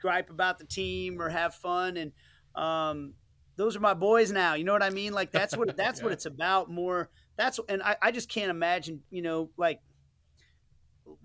[0.00, 2.12] gripe about the team or have fun and
[2.54, 3.14] um,
[3.56, 4.54] those are my boys now.
[4.54, 5.12] You know what I mean?
[5.12, 6.04] Like that's what that's yeah.
[6.04, 7.10] what it's about more.
[7.36, 9.80] That's and I, I just can't imagine, you know, like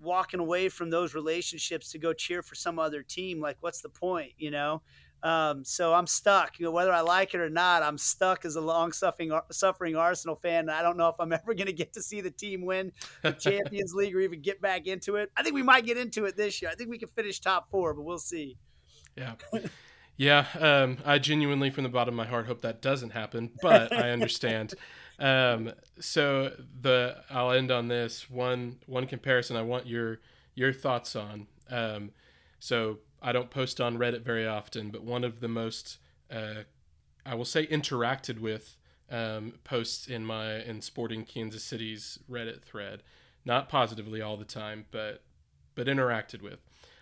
[0.00, 3.88] walking away from those relationships to go cheer for some other team like what's the
[3.88, 4.80] point you know
[5.24, 8.56] um, so i'm stuck you know whether i like it or not i'm stuck as
[8.56, 10.68] a long suffering suffering arsenal fan.
[10.68, 13.32] I don't know if i'm ever going to get to see the team win the
[13.32, 15.30] champions league or even get back into it.
[15.36, 16.70] I think we might get into it this year.
[16.70, 18.56] I think we can finish top four but we'll see.
[19.16, 19.34] Yeah.
[20.16, 23.92] Yeah um, i genuinely from the bottom of my heart hope that doesn't happen but
[23.92, 24.74] i understand.
[25.16, 25.70] Um,
[26.00, 26.50] so
[26.80, 28.28] the I'll end on this.
[28.28, 30.18] One one comparison I want your
[30.56, 31.46] your thoughts on.
[31.70, 32.10] Um,
[32.58, 35.98] so I don't post on Reddit very often, but one of the most
[36.30, 36.64] uh,
[37.26, 38.76] I will say interacted with
[39.10, 43.02] um, posts in my in Sporting Kansas City's Reddit thread,
[43.44, 45.22] not positively all the time, but
[45.74, 46.60] but interacted with.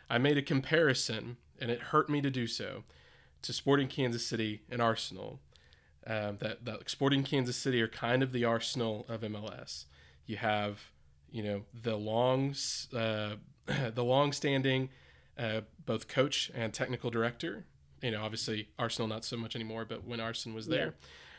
[0.08, 2.84] I made a comparison, and it hurt me to do so,
[3.42, 5.40] to Sporting Kansas City and Arsenal.
[6.06, 9.84] Um, that that Sporting Kansas City are kind of the Arsenal of MLS.
[10.26, 10.90] You have,
[11.30, 12.54] you know, the long,
[12.94, 13.34] uh,
[13.94, 14.90] the long-standing,
[15.38, 17.64] uh, both coach and technical director.
[18.02, 20.94] You know, obviously Arsenal not so much anymore, but when Arsene was there,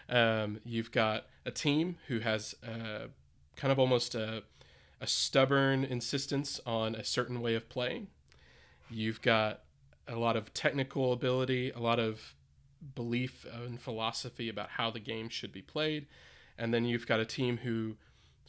[0.09, 0.43] yeah.
[0.43, 3.07] um, you've got a team who has uh,
[3.55, 4.43] kind of almost a,
[5.01, 8.07] a stubborn insistence on a certain way of playing.
[8.89, 9.61] You've got
[10.07, 12.35] a lot of technical ability, a lot of
[12.95, 16.07] belief and philosophy about how the game should be played.
[16.57, 17.95] And then you've got a team who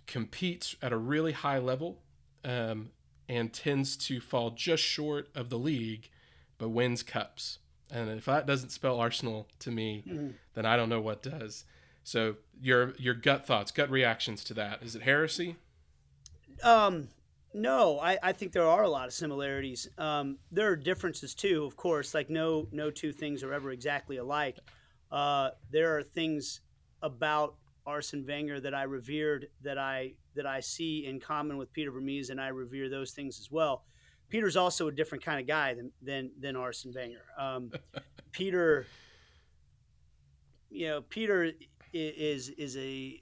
[0.06, 2.02] competes at a really high level
[2.44, 2.90] um,
[3.28, 6.10] and tends to fall just short of the league,
[6.58, 7.58] but wins cups.
[7.90, 10.30] And if that doesn't spell Arsenal to me, mm-hmm.
[10.54, 11.64] then I don't know what does.
[12.02, 14.82] So your your gut thoughts, gut reactions to that.
[14.82, 15.56] Is it heresy?
[16.62, 17.08] Um,
[17.54, 19.88] no, I, I think there are a lot of similarities.
[19.96, 22.12] Um, there are differences too, of course.
[22.12, 24.58] Like no no two things are ever exactly alike.
[25.10, 26.60] Uh, there are things
[27.00, 27.54] about
[27.86, 32.30] Arsene Wenger that I revered that I that I see in common with Peter Vermes,
[32.30, 33.84] and I revere those things as well.
[34.28, 37.24] Peter's also a different kind of guy than than, than Arsene Wenger.
[37.38, 37.70] Um,
[38.32, 38.86] Peter,
[40.70, 41.52] you know, Peter
[41.92, 43.20] is is a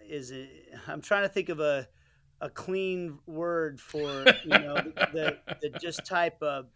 [0.00, 0.48] is a.
[0.88, 1.88] I'm trying to think of a
[2.40, 6.66] a clean word for you know the, the, the just type of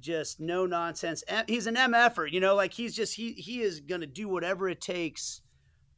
[0.00, 1.22] just no nonsense.
[1.46, 4.68] He's an MFer, you know, like he's just he he is going to do whatever
[4.68, 5.42] it takes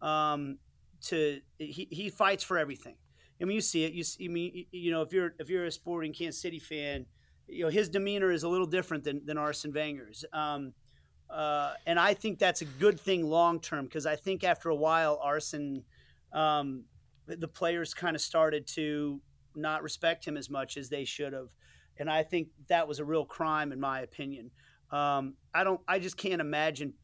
[0.02, 0.58] um,
[1.02, 2.96] to he, he fights for everything.
[3.40, 3.92] I mean, you see it.
[3.92, 7.06] You see, I mean, you know, if you're if you're a Sporting Kansas City fan,
[7.48, 10.24] you know his demeanor is a little different than than Arsene Wenger's.
[10.32, 10.74] Um,
[11.30, 14.76] uh, and I think that's a good thing long term because I think after a
[14.76, 15.82] while, Arsene
[16.32, 16.84] um,
[17.26, 19.20] the players kind of started to
[19.54, 21.48] not respect him as much as they should have.
[21.98, 24.50] And I think that was a real crime, in my opinion.
[24.90, 25.80] Um, I don't.
[25.88, 26.94] I just can't imagine.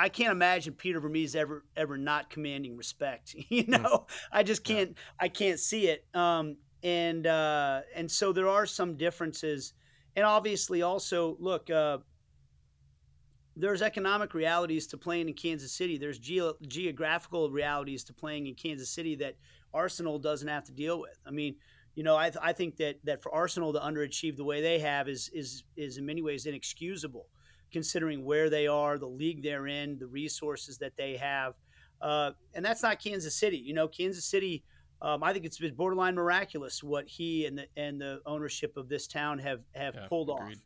[0.00, 3.34] I can't imagine Peter Vermes ever ever not commanding respect.
[3.50, 3.82] You hmm.
[3.82, 4.96] know, I just can't.
[5.18, 6.06] I can't see it.
[6.14, 9.74] Um, and uh, and so there are some differences,
[10.16, 11.68] and obviously also look.
[11.68, 11.98] Uh,
[13.56, 15.98] there's economic realities to playing in Kansas City.
[15.98, 19.34] There's ge- geographical realities to playing in Kansas City that
[19.74, 21.18] Arsenal doesn't have to deal with.
[21.26, 21.56] I mean,
[21.94, 24.78] you know, I, th- I think that that for Arsenal to underachieve the way they
[24.78, 27.26] have is is is in many ways inexcusable,
[27.70, 31.54] considering where they are, the league they're in, the resources that they have,
[32.00, 33.58] uh, and that's not Kansas City.
[33.58, 34.64] You know, Kansas City.
[35.02, 38.88] Um, I think it's been borderline miraculous what he and the and the ownership of
[38.88, 40.56] this town have have yeah, pulled agreed.
[40.56, 40.62] off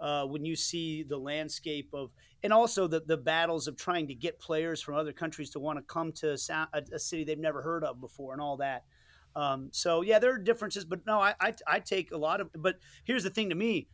[0.00, 2.10] uh, when you see the landscape of,
[2.42, 5.78] and also the, the battles of trying to get players from other countries to want
[5.78, 8.84] to come to a, a city they've never heard of before and all that.
[9.34, 12.50] Um, so yeah, there are differences, but no, I, I, I take a lot of.
[12.54, 13.88] But here's the thing to me,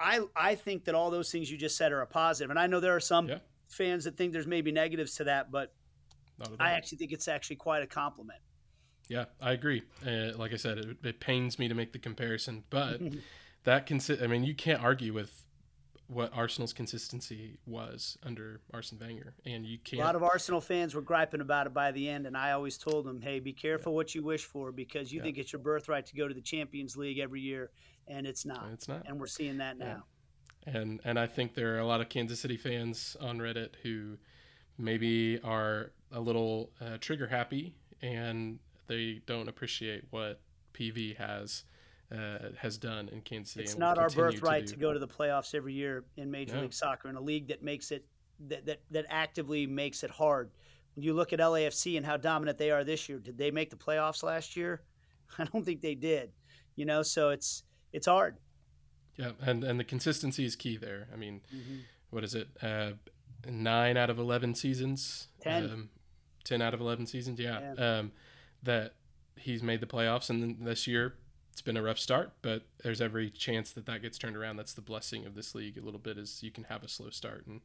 [0.00, 2.66] I I think that all those things you just said are a positive, and I
[2.66, 3.38] know there are some yeah.
[3.68, 5.72] fans that think there's maybe negatives to that, but
[6.58, 8.40] I actually think it's actually quite a compliment.
[9.08, 9.82] Yeah, I agree.
[10.06, 13.00] Uh, like I said, it, it, pains me to make the comparison, but
[13.64, 15.42] that consi- I mean, you can't argue with
[16.06, 20.02] what Arsenal's consistency was under Arsene Wenger, and you can't.
[20.02, 22.78] A lot of Arsenal fans were griping about it by the end, and I always
[22.78, 23.96] told them, "Hey, be careful yeah.
[23.96, 25.24] what you wish for because you yeah.
[25.24, 27.70] think it's your birthright to go to the Champions League every year,
[28.08, 28.64] and it's not.
[28.64, 30.04] And it's not, and we're seeing that now."
[30.66, 30.72] Yeah.
[30.74, 34.16] And and I think there are a lot of Kansas City fans on Reddit who
[34.78, 40.40] maybe are a little uh, trigger happy and they don't appreciate what
[40.74, 41.64] PV has
[42.12, 43.64] uh, has done in Kansas City.
[43.64, 46.74] It's not our birthright to, to, go to the playoffs every year in Major League
[46.74, 48.04] Soccer in a league that makes it
[48.48, 50.50] that, that that actively makes it hard.
[50.94, 53.70] When you look at LAFC and how dominant they are this year, did they make
[53.70, 54.82] the playoffs last year?
[55.38, 56.32] I don't think they did.
[56.76, 57.62] You know, so it's
[57.92, 58.36] it's hard.
[59.16, 61.08] Yeah, and and the consistency is key there.
[61.12, 61.76] I mean, mm-hmm.
[62.10, 62.48] what is it?
[62.62, 62.92] Uh,
[63.48, 65.28] nine out of eleven seasons.
[65.40, 65.64] Ten.
[65.64, 65.88] Um,
[66.44, 67.38] Ten out of eleven seasons.
[67.38, 67.60] Yeah.
[67.76, 67.98] yeah.
[67.98, 68.12] Um,
[68.64, 68.94] that
[69.36, 71.14] he's made the playoffs, and then this year
[71.52, 74.56] it's been a rough start, but there's every chance that that gets turned around.
[74.56, 77.10] That's the blessing of this league a little bit is you can have a slow
[77.10, 77.60] start and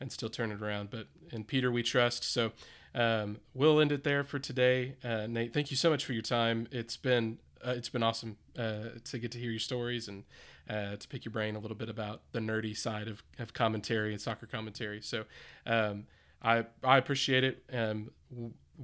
[0.00, 0.90] and still turn it around.
[0.90, 2.24] But in Peter we trust.
[2.24, 2.52] So
[2.94, 4.94] um, we'll end it there for today.
[5.04, 6.66] Uh, Nate, thank you so much for your time.
[6.70, 10.24] It's been uh, it's been awesome uh, to get to hear your stories and
[10.68, 14.12] uh, to pick your brain a little bit about the nerdy side of, of commentary
[14.12, 15.00] and soccer commentary.
[15.00, 15.24] So
[15.66, 16.06] um,
[16.42, 17.64] I I appreciate it.
[17.72, 18.10] Um,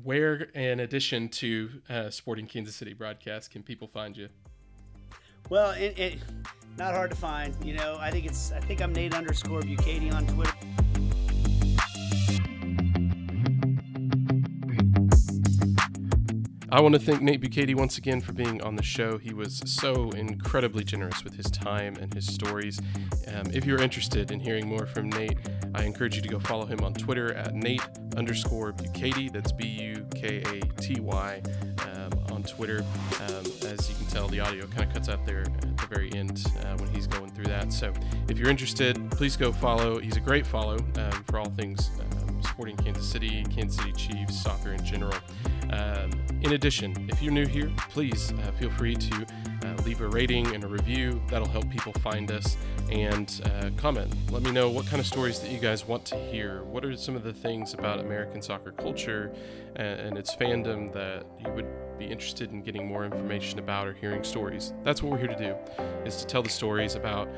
[0.03, 4.29] where, in addition to uh, Sporting Kansas City broadcast, can people find you?
[5.51, 6.21] Well, and, and
[6.77, 7.55] not hard to find.
[7.65, 10.53] You know, I think it's I think I'm Nate underscore Bukaty on Twitter.
[16.75, 19.17] I want to thank Nate Bukaty once again for being on the show.
[19.17, 22.81] He was so incredibly generous with his time and his stories.
[23.29, 25.39] Um, if you're interested in hearing more from Nate,
[25.73, 27.81] I encourage you to go follow him on Twitter at Nate
[28.17, 29.33] underscore Bukaty.
[29.33, 31.43] That's B U K A T Y
[31.95, 32.85] um, on Twitter.
[33.21, 36.13] Um, as you can tell, the audio kind of cuts out there at the very
[36.13, 37.73] end uh, when he's going through that.
[37.73, 37.93] So
[38.29, 40.01] if you're interested, please go follow.
[40.01, 42.24] He's a great follow um, for all things um,
[42.55, 45.19] Sporting Kansas City, Kansas City Chiefs, soccer in general.
[45.71, 46.09] Um,
[46.43, 49.27] in addition, if you're new here, please uh, feel free to
[49.65, 51.21] uh, leave a rating and a review.
[51.29, 52.57] That'll help people find us
[52.93, 54.15] and uh, comment.
[54.31, 56.63] Let me know what kind of stories that you guys want to hear.
[56.63, 59.35] What are some of the things about American soccer culture
[59.75, 61.67] and, and its fandom that you would
[61.99, 64.73] be interested in getting more information about or hearing stories?
[64.85, 65.57] That's what we're here to do,
[66.07, 67.29] is to tell the stories about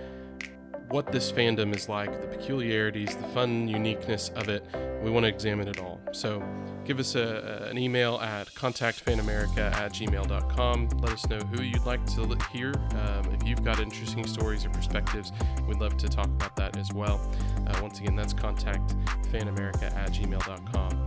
[0.89, 4.65] what this fandom is like, the peculiarities, the fun uniqueness of it.
[5.03, 6.01] We want to examine it all.
[6.13, 6.43] So
[6.85, 10.89] give us a, an email at contactfanamerica at gmail.com.
[11.01, 12.73] Let us know who you'd like to hear.
[12.93, 15.33] Um, if you've got interesting stories or perspectives,
[15.67, 17.21] we'd love to talk about that as well.
[17.67, 21.07] Uh, once again, that's contactfanamerica at gmail.com.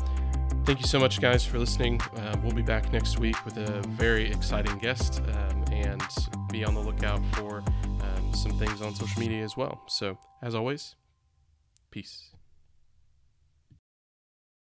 [0.65, 1.99] Thank you so much, guys, for listening.
[2.17, 6.03] Uh, we'll be back next week with a very exciting guest um, and
[6.51, 7.63] be on the lookout for
[8.33, 9.81] some things on social media as well.
[9.87, 10.95] So, as always,
[11.91, 12.28] peace.